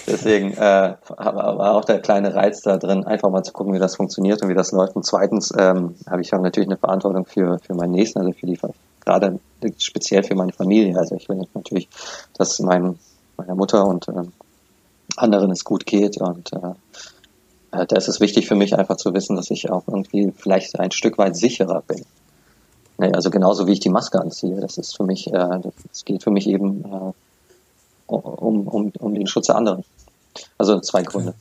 [0.08, 3.96] Deswegen äh, war auch der kleine Reiz da drin, einfach mal zu gucken, wie das
[3.96, 4.96] funktioniert und wie das läuft.
[4.96, 8.46] Und zweitens ähm, habe ich auch natürlich eine Verantwortung für, für meinen Nächsten, also für
[8.46, 8.60] die
[9.06, 9.40] gerade
[9.78, 10.98] speziell für meine Familie.
[10.98, 11.90] Also ich will natürlich,
[12.38, 12.98] dass mein,
[13.38, 14.24] meiner Mutter und äh,
[15.16, 16.74] anderen es gut geht und äh,
[17.72, 20.80] äh, da ist es wichtig für mich einfach zu wissen, dass ich auch irgendwie vielleicht
[20.80, 22.06] ein Stück weit sicherer bin.
[22.98, 24.60] Nee, also genauso wie ich die Maske anziehe.
[24.60, 25.60] Das ist für mich, äh,
[25.92, 27.14] das geht für mich eben äh,
[28.12, 29.84] um, um, um den Schutz der anderen.
[30.58, 31.34] Also zwei Gründe.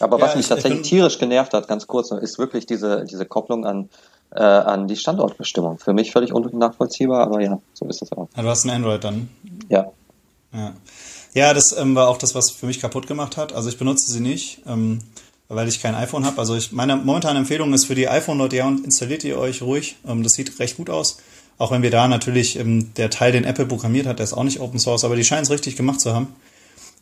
[0.00, 3.66] Aber ja, was mich tatsächlich tierisch genervt hat, ganz kurz, ist wirklich diese, diese Kopplung
[3.66, 3.90] an,
[4.30, 5.78] äh, an die Standortbestimmung.
[5.78, 8.28] Für mich völlig unnachvollziehbar, aber ja, so ist es auch.
[8.34, 9.28] Ja, du hast ein Android dann?
[9.68, 9.92] Ja.
[10.52, 10.72] Ja,
[11.34, 13.52] ja das ähm, war auch das, was für mich kaputt gemacht hat.
[13.52, 15.00] Also ich benutze sie nicht, ähm,
[15.48, 16.38] weil ich kein iPhone habe.
[16.38, 19.96] Also ich, meine momentane Empfehlung ist für die iPhone-Leute, ja, installiert ihr euch ruhig.
[20.08, 21.18] Ähm, das sieht recht gut aus.
[21.60, 24.44] Auch wenn wir da natürlich, ähm, der Teil, den Apple programmiert hat, der ist auch
[24.44, 26.28] nicht Open Source, aber die scheinen es richtig gemacht zu haben.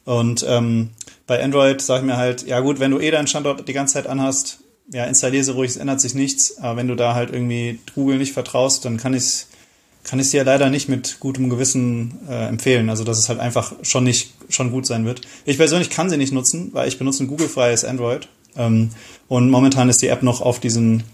[0.04, 0.90] Und ähm,
[1.28, 3.94] bei Android sage ich mir halt, ja gut, wenn du eh deinen Standort die ganze
[3.94, 4.58] Zeit anhast,
[4.92, 6.58] ja, installiere sie ruhig, es ändert sich nichts.
[6.58, 9.46] Aber wenn du da halt irgendwie Google nicht vertraust, dann kann ich
[10.02, 12.90] kann ich dir leider nicht mit gutem Gewissen äh, empfehlen.
[12.90, 15.20] Also dass es halt einfach schon nicht schon gut sein wird.
[15.44, 18.26] Ich persönlich kann sie nicht nutzen, weil ich benutze ein Google-freies Android.
[18.56, 18.90] Ähm,
[19.28, 21.04] und momentan ist die App noch auf diesen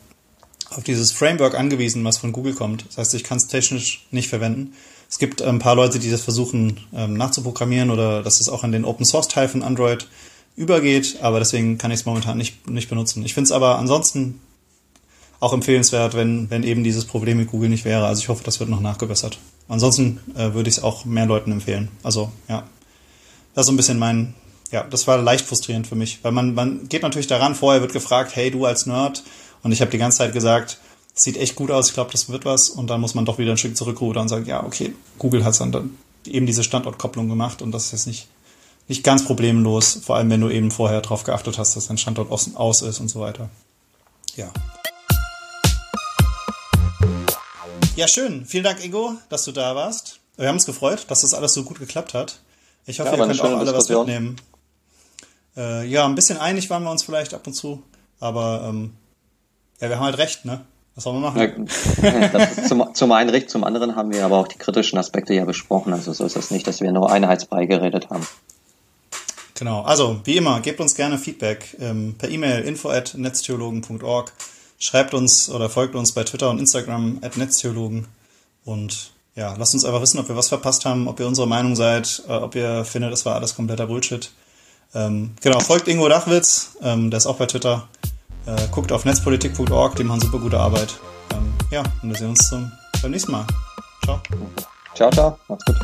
[0.77, 2.87] auf dieses Framework angewiesen, was von Google kommt.
[2.89, 4.75] Das heißt, ich kann es technisch nicht verwenden.
[5.09, 8.73] Es gibt ein paar Leute, die das versuchen ähm, nachzuprogrammieren oder dass es auch in
[8.73, 10.09] den Open Source Teil von Android
[10.57, 13.25] übergeht, aber deswegen kann ich es momentan nicht, nicht benutzen.
[13.25, 14.41] Ich finde es aber ansonsten
[15.41, 18.07] auch empfehlenswert, wenn, wenn eben dieses Problem mit Google nicht wäre.
[18.07, 19.39] Also ich hoffe, das wird noch nachgebessert.
[19.69, 21.89] Ansonsten äh, würde ich es auch mehr Leuten empfehlen.
[22.03, 22.65] Also ja,
[23.55, 24.35] das ist so ein bisschen mein,
[24.71, 27.93] ja, das war leicht frustrierend für mich, weil man, man geht natürlich daran, vorher wird
[27.93, 29.23] gefragt, hey, du als Nerd,
[29.65, 30.79] und ich habe die ganze Zeit gesagt,
[31.15, 32.69] sieht echt gut aus, ich glaube, das wird was.
[32.69, 35.59] Und dann muss man doch wieder ein Stück zurückrudern und sagen, ja, okay, Google hat
[35.59, 35.97] dann
[36.27, 38.29] eben diese Standortkopplung gemacht und das ist jetzt nicht,
[38.89, 42.31] nicht ganz problemlos, vor allem wenn du eben vorher darauf geachtet hast, dass dein Standort
[42.31, 43.49] aus ist und so weiter.
[44.37, 44.53] Ja.
[47.97, 48.45] Ja, schön.
[48.45, 50.21] Vielen Dank, Ingo, dass du da warst.
[50.37, 52.41] Wir haben uns gefreut, dass das alles so gut geklappt hat.
[52.87, 54.37] Ich hoffe, ja, ihr könnt auch alle was mitnehmen.
[55.57, 57.83] Äh, ja, ein bisschen einig waren wir uns vielleicht ab und zu,
[58.19, 58.95] aber ähm,
[59.81, 60.65] ja, wir haben halt recht, ne?
[60.95, 61.69] Was sollen wir machen?
[62.03, 65.45] Ja, zum, zum einen recht, zum anderen haben wir aber auch die kritischen Aspekte ja
[65.45, 65.93] besprochen.
[65.93, 68.25] Also so ist es nicht, dass wir nur einheitsfrei geredet haben.
[69.55, 69.83] Genau.
[69.83, 74.33] Also, wie immer, gebt uns gerne Feedback ähm, per E-Mail info at netztheologen.org.
[74.79, 78.07] Schreibt uns oder folgt uns bei Twitter und Instagram at netztheologen.
[78.65, 81.75] Und ja, lasst uns einfach wissen, ob wir was verpasst haben, ob ihr unsere Meinung
[81.75, 84.31] seid, äh, ob ihr findet, das war alles kompletter Bullshit.
[84.95, 87.89] Ähm, genau, folgt Ingo Dachwitz, ähm, der ist auch bei Twitter.
[88.47, 90.99] Äh, guckt auf netzpolitik.org, die machen super gute Arbeit.
[91.33, 92.71] Ähm, ja, und wir sehen uns zum,
[93.01, 93.47] beim nächsten Mal.
[94.05, 94.21] Ciao.
[94.95, 95.39] Ciao, ciao.
[95.49, 95.77] Macht's gut.